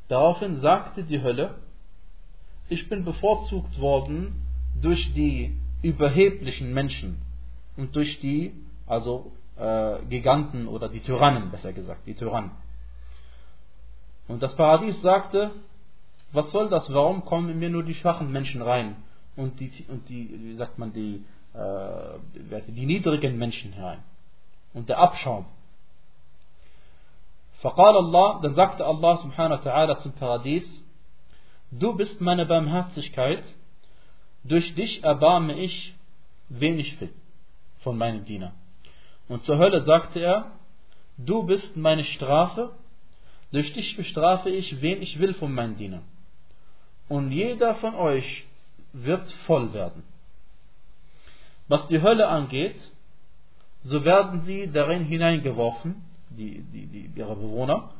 [0.09, 1.55] Daraufhin sagte die Hölle
[2.67, 4.43] ich bin bevorzugt worden
[4.81, 7.21] durch die überheblichen Menschen
[7.77, 8.53] und durch die
[8.87, 12.52] also äh, Giganten oder die Tyrannen, besser gesagt, die Tyrannen.
[14.28, 15.50] Und das Paradies sagte,
[16.32, 18.96] was soll das, warum kommen in mir nur die schwachen Menschen rein
[19.36, 21.24] und die, und die wie sagt man, die,
[21.54, 24.02] äh, die niedrigen Menschen herein
[24.74, 25.46] und der Abschaum.
[27.62, 30.66] فقال Allah, dann sagte Allah subhanahu wa ta'ala zum Paradies,
[31.70, 33.44] du bist meine Barmherzigkeit,
[34.44, 35.94] durch dich erbarme ich,
[36.48, 37.12] wen ich will,
[37.80, 38.54] von meinen Dienern.
[39.27, 40.51] Und zur Hölle sagte er,
[41.17, 42.71] du bist meine Strafe,
[43.51, 46.03] durch dich bestrafe ich, wen ich will von meinen Dienern.
[47.07, 48.45] Und jeder von euch
[48.93, 50.03] wird voll werden.
[51.67, 52.75] Was die Hölle angeht,
[53.81, 55.95] so werden sie darin hineingeworfen,
[56.29, 57.91] die, die, die, ihre Bewohner.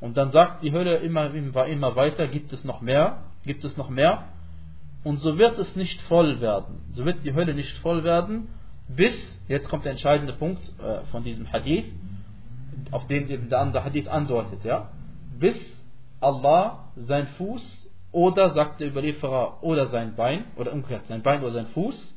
[0.00, 3.88] Und dann sagt die Hölle immer, immer weiter, gibt es noch mehr, gibt es noch
[3.88, 4.28] mehr.
[5.02, 6.80] Und so wird es nicht voll werden.
[6.92, 8.48] So wird die Hölle nicht voll werden,
[8.88, 11.86] bis, jetzt kommt der entscheidende Punkt äh, von diesem Hadith,
[12.90, 14.90] auf den der andere Hadith andeutet, ja,
[15.38, 15.56] bis
[16.20, 21.52] Allah sein Fuß oder, sagt der Überlieferer, oder sein Bein, oder umgekehrt, sein Bein oder
[21.52, 22.14] sein Fuß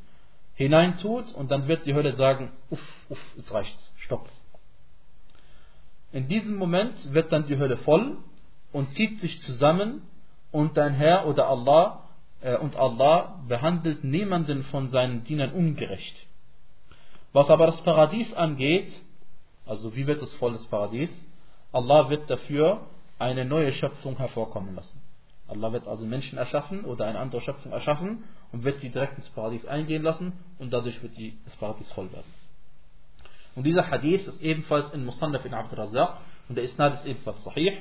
[0.56, 4.28] hineintut und dann wird die Hölle sagen, uff, uff, jetzt reicht's, stopp.
[6.12, 8.18] In diesem Moment wird dann die Hölle voll
[8.72, 10.02] und zieht sich zusammen
[10.52, 12.04] und dein Herr oder Allah
[12.42, 16.28] äh, und Allah behandelt niemanden von seinen Dienern ungerecht.
[17.34, 18.92] Was aber das Paradies angeht,
[19.66, 21.10] also wie wird es volles Paradies?
[21.72, 22.82] Allah wird dafür
[23.20, 25.02] eine neue Schöpfung hervorkommen lassen.
[25.48, 29.30] Allah wird also Menschen erschaffen oder eine andere Schöpfung erschaffen und wird sie direkt ins
[29.30, 32.34] Paradies eingehen lassen und dadurch wird die, das Paradies voll werden.
[33.56, 37.44] Und dieser Hadith ist ebenfalls in Musannaf in Abd Razak und der Isnad ist ebenfalls
[37.44, 37.74] sahih.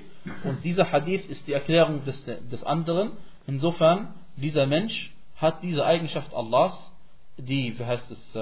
[0.44, 3.12] Und dieser Hadith ist die Erklärung des, des anderen.
[3.46, 6.92] Insofern, dieser Mensch hat diese Eigenschaft Allahs
[7.38, 8.40] die, wie heißt es, äh,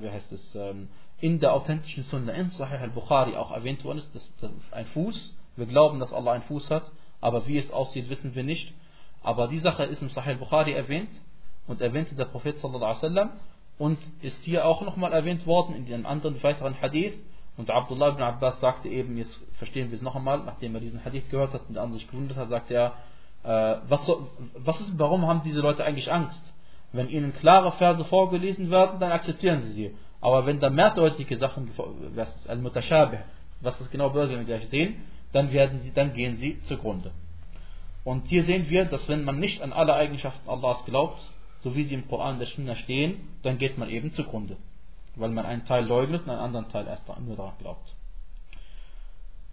[0.00, 0.88] wie heißt es, ähm,
[1.20, 4.86] in der authentischen Sunna in Sahih al-Bukhari auch erwähnt worden ist, das, das ist ein
[4.86, 5.36] Fuß.
[5.56, 8.72] Wir glauben, dass Allah einen Fuß hat, aber wie es aussieht, wissen wir nicht.
[9.22, 11.10] Aber die Sache ist im Sahih al-Bukhari erwähnt
[11.66, 13.30] und erwähnte der Prophet sallallahu alaihi wasallam
[13.78, 17.14] und ist hier auch nochmal erwähnt worden in einem anderen weiteren Hadith.
[17.56, 21.04] Und Abdullah ibn Abbas sagte eben, jetzt verstehen wir es noch einmal, nachdem er diesen
[21.04, 22.92] Hadith gehört hat und der andere sich gewundert hat, sagte er,
[23.44, 24.10] äh, was,
[24.54, 26.42] was ist, warum haben diese Leute eigentlich Angst?
[26.92, 29.94] Wenn ihnen klare Verse vorgelesen werden, dann akzeptieren sie sie.
[30.20, 31.70] Aber wenn da mehrdeutige Sachen,
[32.14, 33.18] was Al-Mutashabih,
[33.60, 37.10] was das genau bedeutet, wenn wir gleich sehen, dann, werden sie, dann gehen sie zugrunde.
[38.04, 41.20] Und hier sehen wir, dass wenn man nicht an alle Eigenschaften Allahs glaubt,
[41.62, 44.56] so wie sie im Koran der Sunna stehen, dann geht man eben zugrunde.
[45.16, 47.94] Weil man einen Teil leugnet und einen anderen Teil erst nur daran glaubt.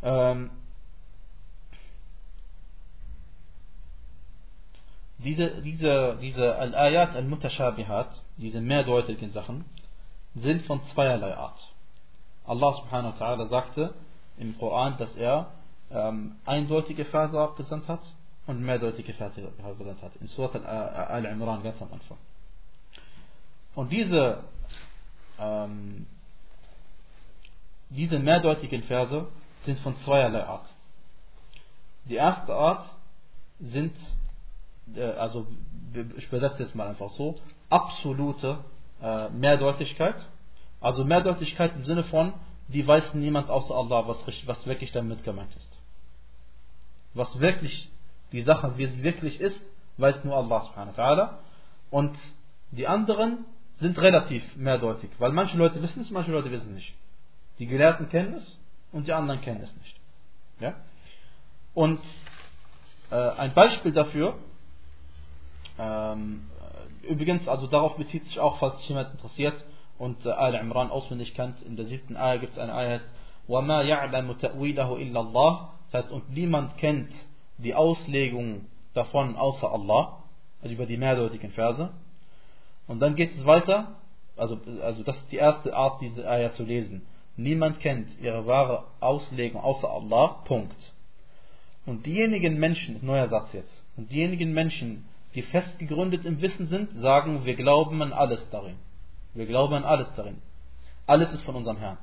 [0.02, 0.50] Ähm,
[5.20, 9.66] diese, diese, diese Al-Ayat al-Mutashabihat, diese mehrdeutigen Sachen,
[10.36, 11.60] sind von zweierlei Art.
[12.46, 13.94] Allah subhanahu wa ta'ala sagte
[14.38, 15.52] im Koran, dass er
[15.92, 18.02] ähm, eindeutige Verse abgesandt hat
[18.48, 20.16] und mehrdeutige Verse abgesandt hat.
[20.18, 22.18] In Surat Al-Imran ganz am Anfang.
[23.76, 24.44] Und diese,
[25.38, 26.08] ähm,
[27.90, 29.28] diese mehrdeutigen Verse
[29.66, 30.66] sind von zweierlei Art.
[32.06, 32.86] Die erste Art
[33.60, 34.29] sind äh,
[34.98, 35.48] also
[36.18, 37.36] ich übersetze es mal einfach so,
[37.70, 38.60] absolute
[39.02, 40.16] äh, Mehrdeutigkeit.
[40.82, 42.34] Also Mehrdeutigkeit im Sinne von,
[42.68, 45.70] die weiß niemand außer Allah, was, was wirklich damit gemeint ist.
[47.14, 47.90] Was wirklich
[48.32, 49.62] die Sache, wie sie wirklich ist,
[49.98, 51.30] weiß nur Allah subhanahu wa ta'ala.
[51.90, 52.18] Und
[52.72, 53.46] die anderen
[53.78, 56.96] sind relativ mehrdeutig, weil manche Leute wissen es, manche Leute wissen es nicht.
[57.58, 58.60] Die Gelehrten kennen es
[58.92, 59.96] und die anderen kennen es nicht.
[60.60, 60.76] Ja?
[61.74, 62.00] Und
[63.10, 64.38] äh, ein Beispiel dafür
[65.79, 66.43] Ähm,
[67.03, 69.65] übrigens, also darauf bezieht sich auch, falls sich jemand interessiert
[69.99, 73.09] und äh, Al-Imran auswendig kennt, in der siebten Ayah gibt es eine Ayah, heißt,
[73.49, 77.11] وَمَا يَعْلَمُ تَأْوِيلَهُ إِلَّا اللَّهِ Das heißt, und niemand kennt
[77.59, 80.23] die Auslegung davon außer Allah,
[80.63, 81.91] also über die mehrdeutigen Verse.
[82.87, 83.97] Und dann geht es weiter,
[84.37, 87.07] also, also das ist die erste Art, diese Ayah zu lesen.
[87.37, 90.93] Niemand kennt ihre wahre Auslegung außer Allah, Punkt.
[91.87, 96.92] Und diejenigen Menschen, neuer Satz jetzt, und diejenigen Menschen, die fest gegründet im Wissen sind,
[96.94, 98.78] sagen, wir glauben an alles darin.
[99.34, 100.42] Wir glauben an alles darin.
[101.06, 101.98] Alles ist von unserem Herrn.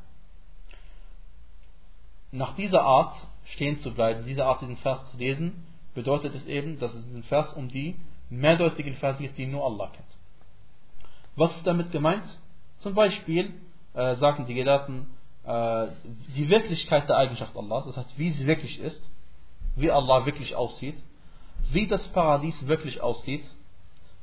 [2.32, 5.64] Nach dieser Art stehen zu bleiben, dieser Art diesen Vers zu lesen,
[5.94, 7.96] bedeutet es eben, dass es in Vers um die
[8.28, 10.06] mehrdeutigen Verse geht, die nur Allah kennt.
[11.36, 12.24] Was ist damit gemeint?
[12.78, 13.54] Zum Beispiel
[13.94, 15.06] äh, sagen die Gelehrten,
[15.44, 15.86] äh,
[16.36, 19.08] die Wirklichkeit der Eigenschaft Allahs, das heißt, wie sie wirklich ist,
[19.76, 20.96] wie Allah wirklich aussieht,
[21.72, 23.44] wie das Paradies wirklich aussieht,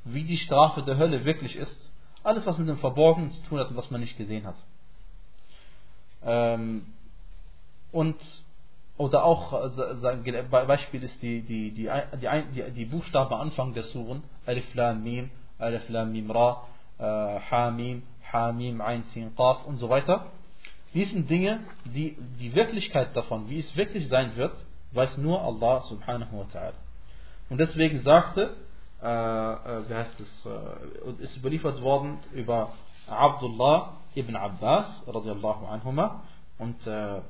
[0.06, 1.92] wie die Strafe der Hölle wirklich ist,
[2.24, 4.56] alles was mit dem Verborgenen zu tun hat und was man nicht gesehen hat.
[6.26, 6.86] Ähm,
[7.92, 8.18] und
[8.98, 11.90] oder auch äh, Beispiel ist die, die, die,
[12.22, 16.68] die, die, Buchstaben Anfang der Suren, Alif Lam Mim, Alif Lam Mim Ra,
[17.00, 20.28] äh, Hamim, Hamim, Ein Sin Qaf und so weiter.
[20.94, 24.56] Dies sind Dinge, die die Wirklichkeit davon, wie es wirklich sein wird,
[24.92, 26.74] weiß nur Allah subhanahu wa ta'ala.
[27.49, 28.55] Und deswegen sagte,
[29.03, 32.73] äh, äh, wie heißt es, äh, ist überliefert worden über
[33.07, 36.23] Abdullah ibn Abbas radiallahu anhuma
[36.59, 37.21] und äh,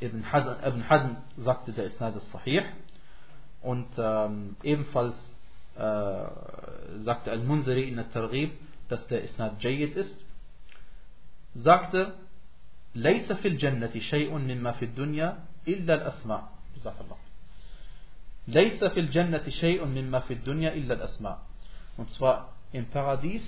[0.00, 2.62] Ibn, Hazm, Ibn Hazm sagte, der Isnad ist sahih
[3.62, 5.16] und ähm, ebenfalls
[5.76, 5.80] äh,
[7.04, 8.52] sagte Al-Munziri in der Targhib,
[8.88, 10.24] dass der Isnad Jayyid ist,
[11.54, 12.14] sagte,
[12.94, 17.21] ليس في الجنة شيء مما في الدنيا إلا الأسماء جزاك الله
[18.48, 21.38] ليس في الجنة شيء مما في الدنيا إلا الأسماء
[21.98, 23.42] und zwar im Paradies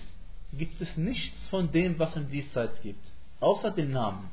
[0.53, 3.05] gibt es nichts von dem was im Diesseits gibt
[3.41, 4.31] außer den Namen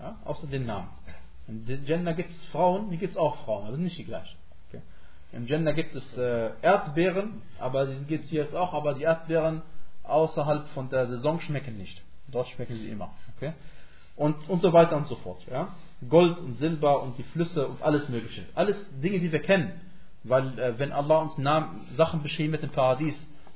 [0.00, 0.88] ja, außer den Namen
[1.48, 4.36] in Jannah gibt es Frauen hier gibt es auch Frauen aber nicht die gleichen
[4.68, 4.82] okay.
[5.32, 9.62] im Jannah gibt es äh, Erdbeeren aber die gibt es jetzt auch aber die Erdbeeren
[10.02, 13.52] außerhalb von der Saison schmecken nicht dort schmecken sie immer okay
[14.16, 15.46] und, und so weiter und so fort.
[15.50, 15.68] Ja?
[16.09, 18.43] Gold und Silber und die Flüsse und alles Mögliche.
[18.55, 19.71] Alles Dinge, die wir kennen.
[20.23, 23.15] Weil äh, wenn Allah uns Namen, Sachen beschrieben mit dem Paradies,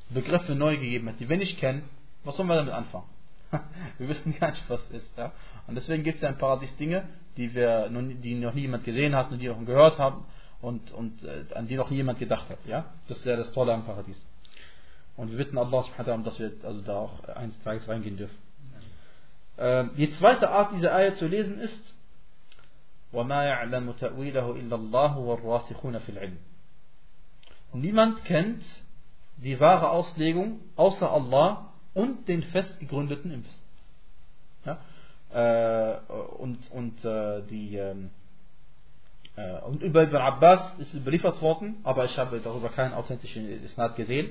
[0.10, 1.84] Begriffe neu gegeben hat, die wir nicht kennen,
[2.24, 3.06] was sollen wir damit anfangen?
[3.98, 5.18] wir wissen gar nicht, was es ist.
[5.18, 5.32] Ja?
[5.68, 9.16] Und deswegen gibt es ja im Paradies Dinge, die, wir noch, die noch niemand gesehen
[9.16, 10.26] hat und die noch gehört haben
[10.62, 12.60] und, und äh, an die noch niemand gedacht hat.
[12.68, 12.86] Ja?
[13.08, 14.24] Das ist ja das Tolle am Paradies.
[15.18, 15.86] Und wir bitten Allah,
[16.24, 18.38] dass wir also da auch eines Tages reingehen dürfen.
[19.58, 21.95] Ähm, die zweite Art dieser Eier zu lesen ist
[23.15, 26.37] وَمَا يَعْلَمُ تَأْوِيلَهُ إِلَّا اللَّهُ وَالرَّاسِخُونَ فِي الْعِلْمِ
[27.73, 28.65] Niemand kennt
[29.37, 33.65] die wahre Auslegung außer Allah und den festgegründeten im Wissen.
[34.65, 34.79] Ja?
[35.33, 35.99] Äh,
[36.39, 38.11] und, und, äh, die, ähm,
[39.37, 43.97] äh, und über Ibn Abbas ist überliefert worden, aber ich habe darüber keinen authentischen Isnad
[43.97, 44.31] gesehen.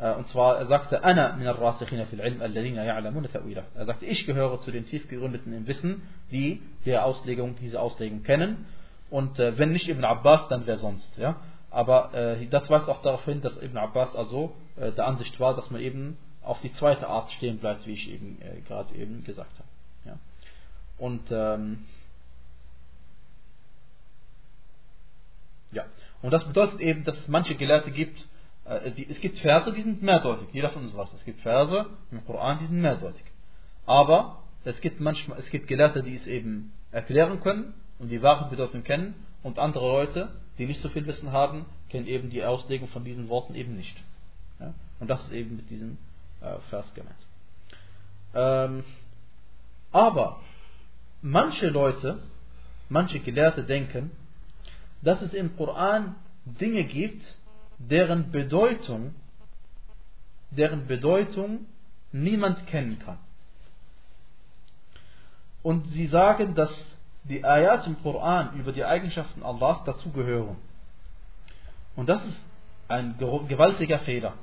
[0.00, 3.62] äh, und zwar, er sagte, Anna min al-Rasikhina fil ilm alladhina ya'lamuna ta'wila.
[3.74, 8.66] Er sagte, ich gehöre zu den tiefgegründeten im Wissen, die der Auslegung, diese Auslegung kennen.
[9.10, 11.16] Und äh, wenn nicht Ibn Abbas, dann wer sonst.
[11.18, 11.36] Ja?
[11.70, 15.54] Aber äh, das weist auch darauf hin, dass Ibn Abbas also äh, der Ansicht war,
[15.54, 19.22] dass man eben auf die zweite Art stehen bleibt, wie ich eben äh, gerade eben
[19.24, 19.68] gesagt habe.
[20.06, 20.18] Ja?
[20.96, 21.84] Und ähm,
[25.72, 25.84] ja,
[26.22, 28.26] und das bedeutet eben, dass es manche Gelehrte gibt,
[28.96, 30.48] die, es gibt Verse, die sind mehrdeutig.
[30.52, 31.12] Jeder von uns weiß.
[31.14, 33.24] Es gibt Verse im Koran, die sind mehrdeutig.
[33.86, 38.48] Aber es gibt manchmal, es gibt Gelehrte, die es eben erklären können und die wahre
[38.48, 42.88] Bedeutung kennen und andere Leute, die nicht so viel Wissen haben, kennen eben die Auslegung
[42.88, 43.96] von diesen Worten eben nicht.
[44.60, 44.74] Ja?
[45.00, 45.98] Und das ist eben mit diesem
[46.40, 47.16] äh, Vers gemeint.
[48.34, 48.84] Ähm,
[49.90, 50.40] aber
[51.22, 52.22] manche Leute,
[52.88, 54.10] manche Gelehrte denken,
[55.02, 56.14] dass es im Koran
[56.44, 57.36] Dinge gibt,
[57.88, 59.14] deren Bedeutung,
[60.50, 61.66] deren Bedeutung
[62.12, 63.18] niemand kennen kann.
[65.62, 66.70] Und sie sagen, dass
[67.24, 70.56] die Ayat im Koran über die Eigenschaften Allahs dazugehören.
[71.96, 72.38] Und das ist
[72.88, 74.34] ein gewaltiger Fehler.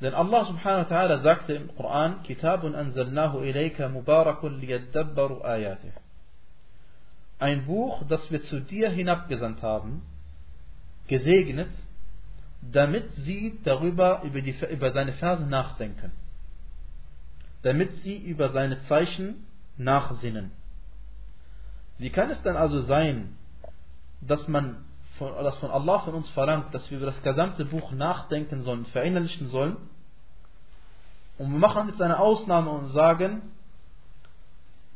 [0.00, 5.92] Denn Allah subhanahu wa ta'ala sagte im Koran, Kitabun anzalnahu ilayka mubarakun liyadabbaru ayatih.
[7.38, 10.02] Ein Buch, das wir zu dir hinabgesandt haben,
[11.12, 11.70] gesegnet,
[12.62, 16.10] damit sie darüber über, die, über seine Verse nachdenken.
[17.62, 19.46] Damit sie über seine Zeichen
[19.76, 20.52] nachsinnen.
[21.98, 23.36] Wie kann es dann also sein,
[24.22, 24.84] dass man
[25.18, 28.86] von, das von Allah von uns verlangt, dass wir über das gesamte Buch nachdenken sollen,
[28.86, 29.76] verinnerlichen sollen.
[31.36, 33.42] Und wir machen jetzt eine Ausnahme und sagen,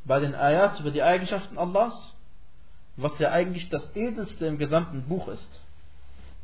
[0.06, 2.14] bei den Ayat über die Eigenschaften Allahs,
[2.96, 5.60] was ja eigentlich das edelste im gesamten Buch ist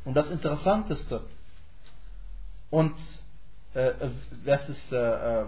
[0.05, 1.21] und das interessanteste
[2.69, 2.95] und
[3.73, 3.91] äh,
[4.45, 5.45] das ist, äh, äh,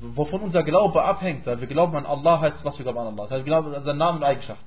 [0.00, 3.22] wovon unser Glaube abhängt, weil wir glauben an Allah heißt, was wir glauben an Allah.
[3.24, 4.64] Das heißt, wir glauben an seinen Namen und Eigenschaften.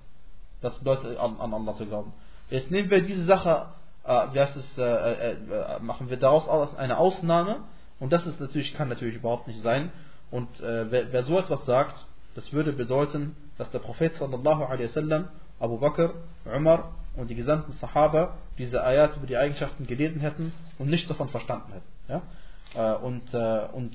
[0.61, 2.13] Das bedeutet an, an Allah zu glauben.
[2.49, 3.67] Jetzt nehmen wir diese Sache,
[4.03, 7.57] äh, heißt es, äh, äh, machen wir daraus eine Ausnahme
[7.99, 9.91] und das ist natürlich, kann natürlich überhaupt nicht sein.
[10.31, 15.27] Und wer, wer so etwas sagt, das würde bedeuten, dass der Prophet sallallahu alaihi wasallam,
[15.59, 16.13] Abu Bakr,
[16.45, 21.27] Umar und die gesamten Sahaba diese Ayat über die Eigenschaften gelesen hätten und nichts davon
[21.27, 21.87] verstanden hätten.
[22.07, 22.21] Ja?
[22.75, 23.91] Äh, und, äh, und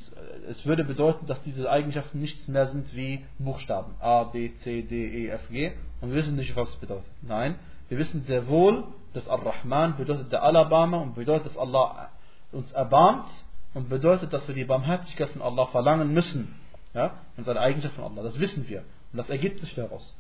[0.49, 5.27] es würde bedeuten, dass diese Eigenschaften nichts mehr sind wie Buchstaben A, B, C, D,
[5.27, 7.11] E, F, G und wir wissen nicht, was es bedeutet.
[7.23, 7.57] Nein,
[7.89, 12.11] wir wissen sehr wohl, dass Ar-Rahman bedeutet der Alabama und bedeutet, dass Allah
[12.53, 13.29] uns erbarmt
[13.73, 16.55] und bedeutet, dass wir die Barmherzigkeit von Allah verlangen müssen.
[16.95, 17.13] Ja?
[17.37, 18.23] Und seine Eigenschaft von Allah.
[18.23, 18.81] Das wissen wir.
[19.13, 20.15] Und das ergibt sich daraus.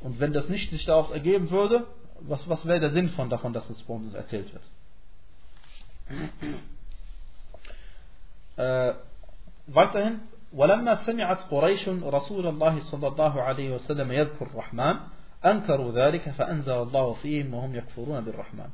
[0.00, 1.86] Und wenn das nicht sich daraus ergeben würde,
[2.20, 4.64] was, was wäre der Sinn von davon, dass es bei uns erzählt wird?
[8.56, 8.94] Äh,
[9.66, 10.20] weiterhin,
[10.52, 14.96] ولما سمعت قريش رسول الله صلى الله عليه وسلم يذكر الرحمن
[15.44, 18.70] أنكروا ذلك فأنزل الله فيهم وهم يكفرون بالرحمن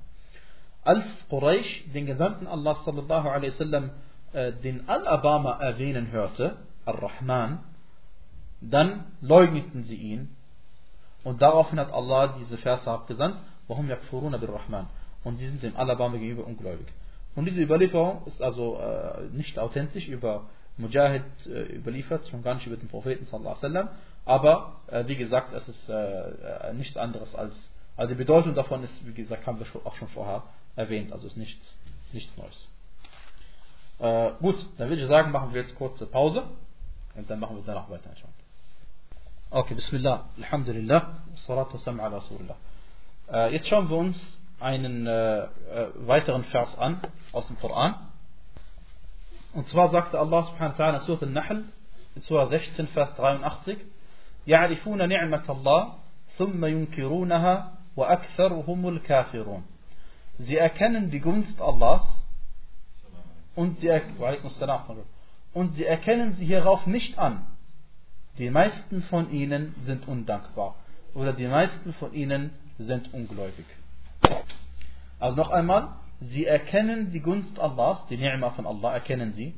[0.84, 3.90] Als Quraysh den Gesandten Allah sallallahu alaihi wasallam
[4.32, 6.56] äh, den Al-Abama erwähnen hörte,
[6.86, 7.58] Ar-Rahman,
[8.60, 10.36] dann leugneten sie ihn
[11.23, 14.87] und daraufhin hat Allah diese Verse abgesandt, warum yakfuruna bir-Rahman
[15.23, 16.87] und sie sind dem Al-Abama gegenüber ungläubig.
[17.35, 20.45] Und diese Überlieferung ist also äh, nicht authentisch über
[20.77, 23.87] Mujahid äh, überliefert, schon gar nicht über den Propheten sallallahu alaihi
[24.25, 27.53] aber äh, wie gesagt, es ist äh, äh, nichts anderes als,
[27.97, 30.43] also die Bedeutung davon ist, wie gesagt, haben wir auch schon vorher
[30.75, 31.77] erwähnt, also ist nichts,
[32.11, 32.67] nichts Neues.
[33.99, 36.43] Äh, gut, dann würde ich sagen, machen wir jetzt kurze Pause
[37.15, 38.09] und dann machen wir danach weiter.
[39.52, 42.56] Okay, Bismillah, Alhamdulillah, Salatu wassalam ala Rasulullah.
[43.50, 45.48] Jetzt schauen wir uns einen äh, äh,
[46.06, 47.00] weiteren Vers an
[47.32, 47.94] aus dem Koran.
[49.54, 51.64] Und zwar sagte Allah subhanahu wa ta'ala in Surah Al-Nahl,
[52.14, 53.78] in Surah 16, Vers 83,
[54.46, 55.94] يعرفون نعمة الله
[56.36, 59.62] ثم ينكرونها وأكثرهم الكافرون.
[60.38, 62.24] Sie erkennen die Gunst Allahs
[63.54, 63.90] und sie,
[65.52, 67.46] und sie erkennen sie hierauf nicht an.
[68.37, 70.75] Die meisten von ihnen sind undankbar
[71.13, 73.65] oder die meisten von ihnen sind ungläubig.
[75.19, 79.53] Also noch einmal, sie erkennen die Gunst Allahs, die Ni'ma von Allah erkennen sie.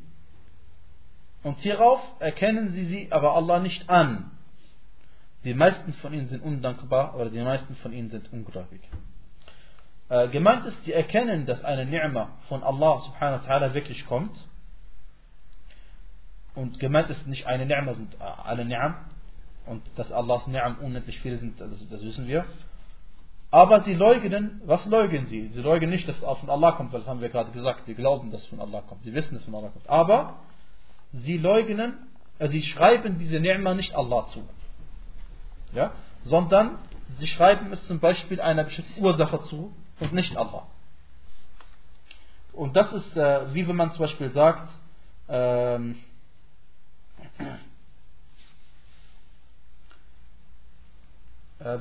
[1.43, 4.31] Und hierauf erkennen sie sie aber Allah nicht an.
[5.43, 8.81] Die meisten von ihnen sind undankbar oder die meisten von ihnen sind ungläubig.
[10.09, 14.35] Äh, gemeint ist, sie erkennen, dass eine Ni'ma von Allah subhanahu wa ta'ala wirklich kommt.
[16.55, 18.95] Und gemeint ist nicht eine Ni'ma, sind alle Ni'am.
[19.65, 22.45] Und dass Allahs Ni'am unendlich viele sind, das, das wissen wir.
[23.51, 25.49] Aber sie leugnen, was leugnen sie?
[25.49, 27.93] Sie leugnen nicht, dass es von Allah kommt, weil das haben wir gerade gesagt, sie
[27.93, 29.03] glauben, dass es von Allah kommt.
[29.03, 29.89] Sie wissen, dass es von Allah kommt.
[29.89, 30.35] Aber
[31.11, 31.97] sie leugnen,
[32.39, 34.43] äh, sie schreiben diese Ni'ma nicht Allah zu.
[35.73, 35.91] Ja?
[36.23, 36.79] Sondern
[37.17, 40.67] sie schreiben es zum Beispiel einer bestimmten Ursache zu und nicht Allah.
[42.53, 44.69] Und das ist, äh, wie wenn man zum Beispiel sagt,
[45.27, 46.14] ähm, Äh,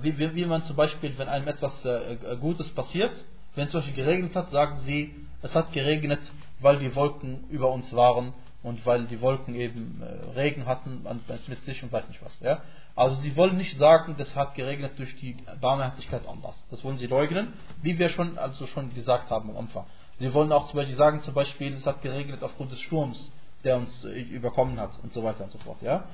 [0.02, 3.12] wie, wie, wie, man zum Beispiel, wenn einem etwas äh, äh, Gutes passiert,
[3.54, 6.20] wenn es zum Beispiel geregnet hat, sagen sie, es hat geregnet,
[6.60, 8.32] weil die Wolken über uns waren
[8.62, 10.02] und weil die Wolken eben
[10.34, 11.06] Regen hatten
[11.48, 12.32] mit sich und weiß nicht was.
[12.40, 12.62] Ja?
[12.96, 16.56] Also sie wollen nicht sagen, das hat geregnet durch die Barmherzigkeit Allahs.
[16.70, 17.52] Das wollen sie leugnen,
[17.82, 19.84] wie wir schon, also schon gesagt haben am Anfang.
[20.18, 23.30] Sie wollen auch zum Beispiel sagen, zum Beispiel, es hat geregnet aufgrund des Sturms,
[23.64, 25.80] der uns überkommen hat und so weiter und so fort.
[25.82, 26.04] Ja?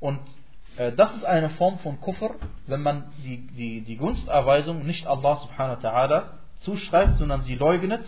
[0.00, 0.20] Und
[0.76, 2.34] äh, das ist eine Form von Kufr,
[2.66, 6.22] wenn man die, die, die Gunsterweisung nicht Allah subhanahu wa ta'ala
[6.60, 8.04] zuschreibt, sondern sie leugnet.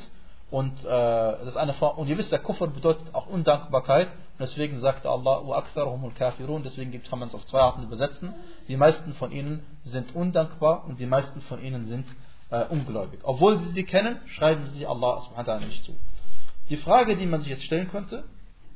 [0.51, 4.09] Und, äh, das eine Form, und ihr wisst, der Kufr bedeutet auch Undankbarkeit.
[4.09, 5.62] Und deswegen sagte Allah,
[6.16, 8.34] kafirun, deswegen kann man es auf zwei Arten übersetzen.
[8.66, 12.07] Die meisten von ihnen sind undankbar und die meisten von ihnen sind
[12.51, 13.20] äh, ungläubig.
[13.24, 15.94] Obwohl sie sie kennen, schreiben sie Allah subhanahu wa ta'ala nicht zu.
[16.70, 18.24] Die Frage, die man sich jetzt stellen könnte,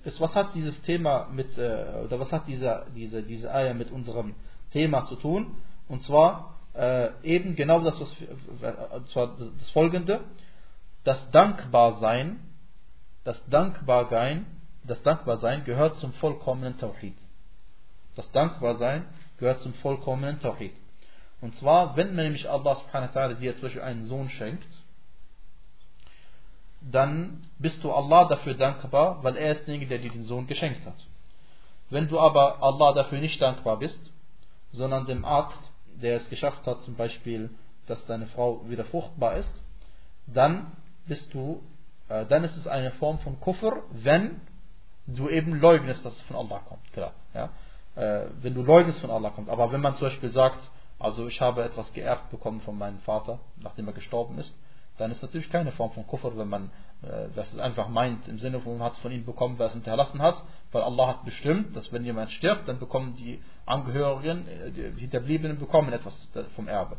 [0.04, 3.90] ist, was hat dieses Thema mit, äh, oder was hat diese, diese, diese Eier mit
[3.90, 4.34] unserem
[4.72, 5.56] Thema zu tun?
[5.88, 10.20] Und zwar äh, eben genau das, was, äh, zwar das folgende,
[11.04, 12.40] das Dankbarsein,
[13.24, 14.46] das Dankbarsein,
[14.84, 17.14] das Dankbarsein gehört zum vollkommenen Tawhid.
[18.16, 19.04] Das Dankbarsein
[19.38, 20.72] gehört zum vollkommenen Tawhid.
[21.40, 24.66] Und zwar, wenn nämlich Allah subhanahu wa ta'ala dir zum Beispiel einen Sohn schenkt,
[26.90, 30.84] dann bist du Allah dafür dankbar, weil er ist derjenige, der dir den Sohn geschenkt
[30.84, 31.06] hat.
[31.90, 34.00] Wenn du aber Allah dafür nicht dankbar bist,
[34.72, 35.58] sondern dem Arzt,
[36.00, 37.50] der es geschafft hat, zum Beispiel,
[37.86, 39.52] dass deine Frau wieder fruchtbar ist,
[40.26, 40.72] dann
[41.06, 41.62] bist du,
[42.08, 44.40] äh, dann ist es eine Form von Kufr, wenn
[45.06, 46.92] du eben leugnest, dass es von Allah kommt.
[46.92, 47.50] Klar, ja?
[47.94, 49.50] Äh, wenn du leugnest von Allah kommt.
[49.50, 53.40] Aber wenn man zum Beispiel sagt, also ich habe etwas geerbt bekommen von meinem Vater,
[53.56, 54.54] nachdem er gestorben ist,
[55.02, 56.70] dann ist natürlich keine Form von Kufr, wenn man
[57.02, 59.72] äh, das einfach meint, im Sinne von, man hat es von ihm bekommen, wer es
[59.72, 60.40] hinterlassen hat,
[60.70, 65.58] weil Allah hat bestimmt, dass wenn jemand stirbt, dann bekommen die Angehörigen, äh, die Hinterbliebenen
[65.58, 66.14] bekommen etwas
[66.54, 66.96] vom Erbe.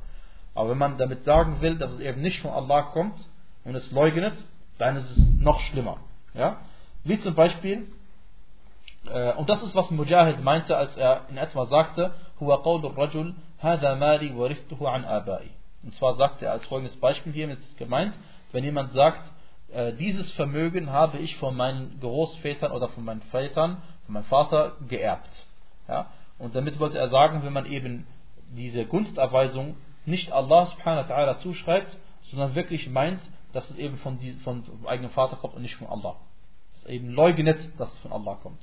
[0.53, 3.17] Aber wenn man damit sagen will, dass es eben nicht von Allah kommt
[3.63, 4.33] und es leugnet,
[4.77, 5.97] dann ist es noch schlimmer.
[6.33, 6.57] Ja?
[7.05, 7.87] Wie zum Beispiel,
[9.09, 13.33] äh, und das ist, was Mujahid meinte, als er in etwa sagte, Huwa qawlu rajul,
[13.59, 15.51] hada mali warithtuhu an abai.
[15.83, 18.13] Und zwar sagt er als folgendes Beispiel hier, ist es gemeint,
[18.51, 19.21] wenn jemand sagt,
[19.71, 24.73] äh, dieses Vermögen habe ich von meinen Großvätern oder von meinen Vätern, von meinem Vater
[24.87, 25.29] geerbt.
[25.87, 26.07] Ja?
[26.37, 28.07] Und damit wollte er sagen, wenn man eben
[28.55, 29.75] diese Gunsterweisung
[30.05, 31.97] nicht Allah subhanahu wa ta'ala zuschreibt,
[32.29, 33.19] sondern wirklich meint,
[33.53, 36.15] dass es eben von, die, von eigenem Vater kommt und nicht von Allah.
[36.85, 38.59] Er eben leugnet, dass es von Allah kommt.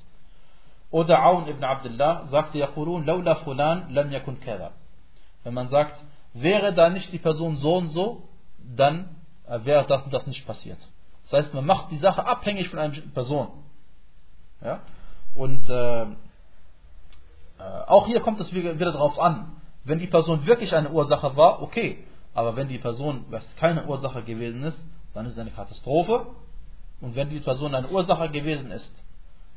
[0.90, 2.68] Oder Aun ibn Abdullah sagte.
[5.42, 8.28] Wenn man sagt, wäre da nicht die Person so und so,
[8.58, 9.16] dann
[9.46, 10.78] äh, wäre das und das nicht passiert.
[11.24, 13.48] Das heißt, man macht die Sache abhängig von einer Person.
[14.62, 14.80] Ja?
[15.34, 16.06] Und äh, äh,
[17.86, 19.56] auch hier kommt es wieder, darauf an.
[19.84, 22.04] Wenn die Person wirklich eine Ursache war, okay.
[22.34, 24.78] Aber wenn die Person was keine Ursache gewesen ist,
[25.14, 26.26] dann ist es eine Katastrophe.
[27.00, 28.90] Und wenn die Person eine Ursache gewesen ist,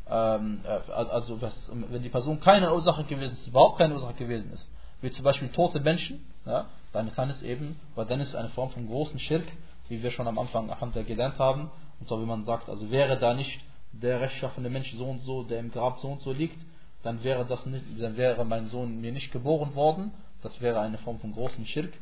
[0.09, 4.51] ähm, äh, also was, wenn die Person keine Ursache gewesen ist, überhaupt keine Ursache gewesen
[4.53, 4.69] ist,
[5.03, 8.69] wie zum Beispiel tote Menschen, ja, dann kann es eben, weil dann ist eine Form
[8.69, 9.45] von großen Schirk,
[9.89, 10.69] wie wir schon am Anfang
[11.05, 11.69] gelernt haben.
[11.99, 13.59] Und zwar, wie man sagt, also wäre da nicht
[13.91, 16.57] der rechtschaffene Mensch so und so, der im Grab so und so liegt,
[17.03, 20.13] dann wäre das nicht, dann wäre mein Sohn mir nicht geboren worden.
[20.41, 21.93] Das wäre eine Form von großen Schirk.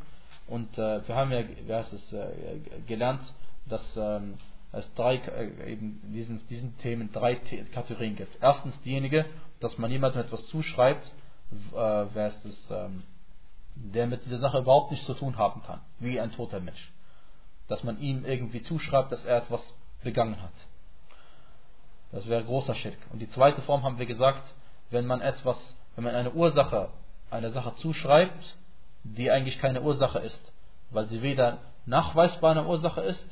[0.47, 2.27] Und äh, wir haben ja, wie heißt es, äh,
[2.87, 3.21] gelernt,
[3.67, 4.35] dass ähm,
[4.73, 7.35] es drei, äh, eben diesen, diesen Themen drei
[7.73, 8.37] Kategorien gibt.
[8.41, 9.25] Erstens diejenige,
[9.59, 11.11] dass man jemandem etwas zuschreibt,
[11.51, 13.03] äh, wer ist es, ähm,
[13.75, 16.91] der mit dieser Sache überhaupt nichts zu tun haben kann, wie ein toter Mensch.
[17.67, 19.61] Dass man ihm irgendwie zuschreibt, dass er etwas
[20.03, 20.53] begangen hat.
[22.11, 22.97] Das wäre großer Schirk.
[23.11, 24.43] Und die zweite Form haben wir gesagt,
[24.89, 25.57] wenn man etwas,
[25.95, 26.89] wenn man eine Ursache,
[27.29, 28.57] eine Sache zuschreibt,
[29.03, 30.53] die eigentlich keine Ursache ist,
[30.89, 33.25] weil sie weder nachweisbar eine Ursache ist,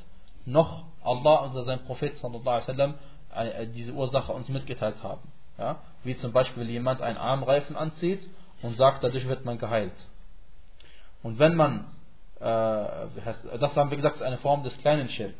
[0.46, 2.94] noch Allah und sein Prophet sallallahu alaihi wasallam
[3.34, 5.30] äh, diese Ursache uns mitgeteilt haben.
[5.58, 5.80] Ja?
[6.04, 8.20] Wie zum Beispiel jemand einen Armreifen anzieht
[8.62, 9.94] und sagt, dadurch wird man geheilt.
[11.22, 11.86] Und wenn man,
[12.40, 15.34] äh, das haben wir gesagt, ist eine Form des kleinen Schirk.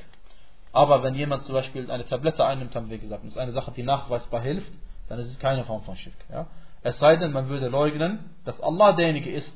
[0.73, 3.73] Aber wenn jemand zum Beispiel eine Tablette einnimmt, haben wir gesagt, und ist eine Sache,
[3.73, 4.73] die nachweisbar hilft,
[5.09, 6.15] dann ist es keine Form von Schirk.
[6.31, 6.47] Ja?
[6.83, 9.53] Es sei denn, man würde leugnen, dass Allah derjenige ist,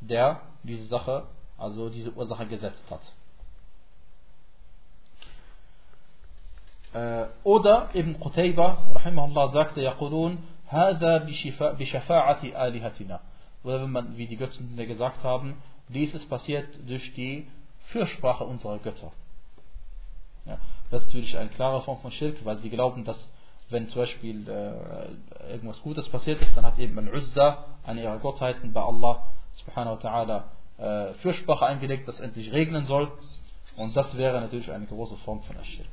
[0.00, 1.24] der diese Sache,
[1.56, 3.00] also diese Ursache gesetzt hat.
[6.92, 10.38] Äh, oder eben Qutayba, rahimahullah, sagte, Yaqulun,
[10.70, 13.20] Hada bishafa'ati alihatina.
[13.64, 15.56] Oder wenn man, wie die Götzen gesagt haben,
[15.88, 17.46] dies ist passiert durch die
[17.86, 19.12] Fürsprache unserer Götter.
[20.44, 20.58] Ja,
[20.90, 23.18] das ist natürlich eine klare Form von Schirk, weil sie glauben, dass
[23.70, 28.72] wenn zum Beispiel äh, irgendwas Gutes passiert ist, dann hat eben Al-Uzza, eine ihrer Gottheiten,
[28.72, 29.24] bei Allah
[29.54, 30.44] subhanahu wa
[30.78, 33.12] ta'ala äh, Fürsprache eingelegt, das endlich regnen soll.
[33.76, 35.88] Und das wäre natürlich eine große Form von Schirk.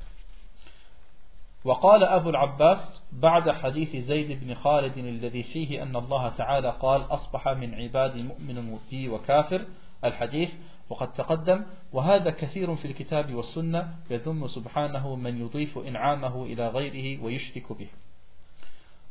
[1.66, 7.48] وقال أبو العباس بعد حديث زيد بن خالد الذي فيه أن الله تعالى قال أصبح
[7.48, 9.66] من عبادي مؤمن بي وكافر
[10.04, 10.50] الحديث
[10.90, 17.74] وقد تقدم وهذا كثير في الكتاب والسنة يذم سبحانه من يضيف إنعامه إلى غيره ويشرك
[17.74, 17.88] به.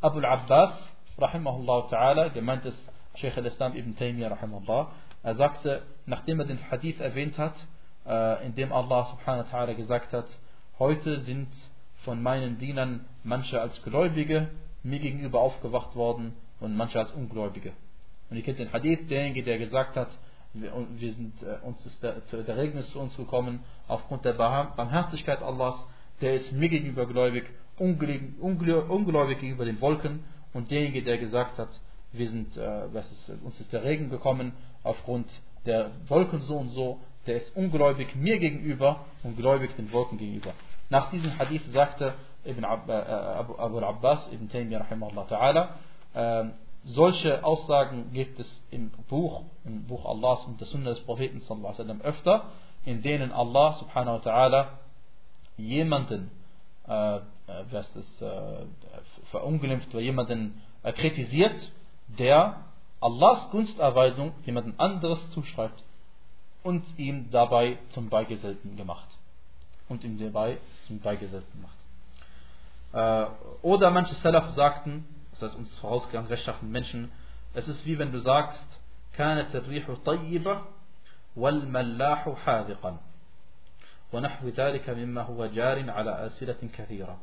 [0.04, 4.88] أبو العباس رحمه الله تعالى gemeint ist Sheikh al-Islam ibn Taymiyyah rahimahullah
[5.22, 7.54] er sagte nachdem er den Hadith erwähnt hat
[8.06, 10.26] äh, in dem Allah subhanahu wa ta'ala gesagt hat
[10.78, 11.48] heute sind
[12.04, 14.48] von meinen Dienern manche als Gläubige
[14.82, 17.72] mir gegenüber aufgewacht worden und manche als Ungläubige.
[18.30, 20.08] Und ihr kennt den Hadith, derjenige, der gesagt hat,
[20.54, 25.42] wir, sind, äh, uns ist der, der Regen ist zu uns gekommen aufgrund der Barmherzigkeit
[25.42, 25.84] Allahs,
[26.20, 31.68] der ist mir gegenüber gläubig, ungläubig gegenüber den Wolken und derjenige, der gesagt hat,
[32.12, 34.52] wir sind, äh, was ist, uns ist der Regen gekommen
[34.84, 35.26] aufgrund
[35.66, 40.52] der Wolken so und so, der ist ungläubig mir gegenüber und gläubig den Wolken gegenüber.
[40.94, 42.14] Nach diesem Hadith sagte
[42.44, 44.86] Ibn Ab, äh, Abu, al-Abbas, Ibn Taymiyyah
[45.28, 45.70] ta'ala,
[46.14, 46.50] äh,
[46.84, 52.00] solche Aussagen gibt es im Buch, im Buch Allahs und der Sunna des Propheten sallallahu
[52.04, 52.44] öfter,
[52.84, 54.66] in denen Allah subhanahu wa ta'ala
[55.56, 56.30] jemanden
[56.86, 57.18] äh,
[57.72, 58.66] was ist, äh,
[59.32, 61.72] verunglimpft oder jemanden äh, kritisiert,
[62.06, 62.60] der
[63.00, 65.82] Allahs Gunsterweisung jemanden anderes zuschreibt
[66.62, 69.08] und ihm dabei zum Beigeselten gemacht
[69.87, 71.79] Und ihm dabei zum Beigeselten macht.
[72.93, 77.11] Äh, oder manche Salaf sagten, das heißt uns vorausgegangen rechtschaffenen Menschen,
[77.53, 78.65] es ist wie wenn du sagst,
[79.19, 80.61] كانت الريح طيبة
[81.35, 82.97] والملاح حاذقا
[84.13, 87.17] ونحو ذلك مما هو جار على أسئلة كثيرة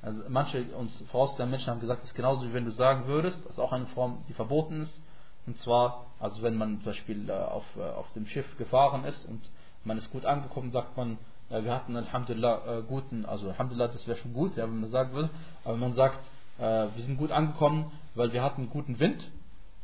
[0.00, 3.44] also manche uns vorausgegangenen Menschen haben gesagt, es ist genauso wie wenn du sagen würdest,
[3.44, 5.00] das ist auch eine Form, die verboten ist.
[5.44, 9.24] Und zwar, also wenn man zum Beispiel äh, auf, äh, auf dem Schiff gefahren ist
[9.24, 9.50] und
[9.84, 11.18] man ist gut angekommen, sagt man, ja,
[11.61, 15.13] wir hatten Alhamdulillah äh, guten, also Alhamdulillah, das wäre schon gut, ja, wenn man sagen
[15.13, 15.29] will,
[15.63, 16.19] aber man sagt,
[16.57, 19.29] äh, wir sind gut angekommen, weil wir hatten guten Wind,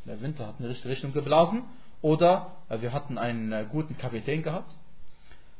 [0.06, 1.64] der Wind hat in die richtige Richtung geblasen,
[2.02, 4.76] oder äh, wir hatten einen äh, guten Kapitän gehabt,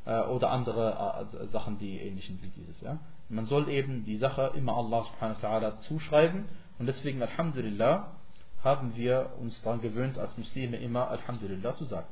[0.06, 2.80] oder andere Sachen, die ähnlichen wie dieses.
[2.80, 2.98] Ja.
[3.28, 6.46] Man soll eben die Sache immer Allah subhanahu wa ta'ala zuschreiben
[6.78, 8.10] und deswegen Alhamdulillah
[8.64, 12.08] haben wir uns daran gewöhnt, als Muslime immer Alhamdulillah zu sagen.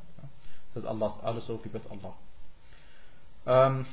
[0.74, 2.14] Das ist Allah, alles so gebet Allah.
[3.48, 3.86] Ähm,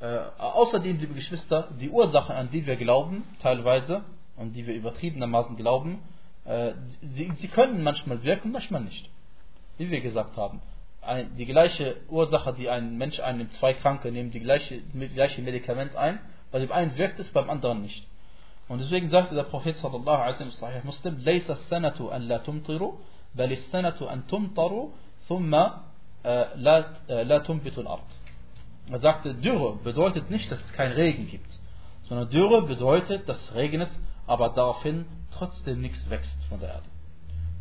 [0.00, 4.04] äh, außerdem, liebe Geschwister, die Ursachen, an die wir glauben, teilweise,
[4.38, 5.98] an die wir übertriebenermaßen glauben,
[6.44, 6.72] äh,
[7.02, 9.10] sie, können manchmal wirken, manchmal nicht.
[9.76, 10.62] Wie wir gesagt haben
[11.36, 15.94] die gleiche Ursache, die ein Mensch einnimmt, zwei Kranke nehmen die gleiche, die gleiche Medikament
[15.94, 16.18] ein,
[16.50, 18.06] bei dem einen wirkt es, beim anderen nicht.
[18.68, 21.24] Und deswegen sagte der Prophet sallallahu alaihi wasallam Muslim,
[23.35, 24.89] بل السنة أن تمطروا
[25.27, 25.55] ثم
[26.55, 28.07] لا لا تنبت الأرض.
[28.89, 31.51] Er sagte, Dürre bedeutet nicht, dass es keinen Regen gibt,
[32.09, 33.89] sondern Dürre bedeutet, dass es regnet,
[34.27, 36.87] aber daraufhin trotzdem nichts wächst von der Erde.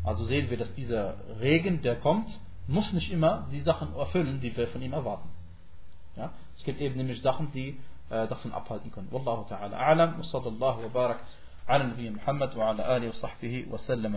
[0.03, 2.27] Also sehen wir, dass dieser Regen, der kommt,
[2.67, 5.29] muss nicht immer die Sachen erfüllen, die wir von ihm erwarten.
[6.17, 6.33] Ja?
[6.57, 9.09] Es gibt eben nämlich Sachen, die äh, davon abhalten können.
[9.11, 11.21] Wallahu ta'ala a'lam wa sallallahu wa barak
[11.67, 14.15] ala nabiyyina Muhammad wa ala alihi wa sahbihi wa sallam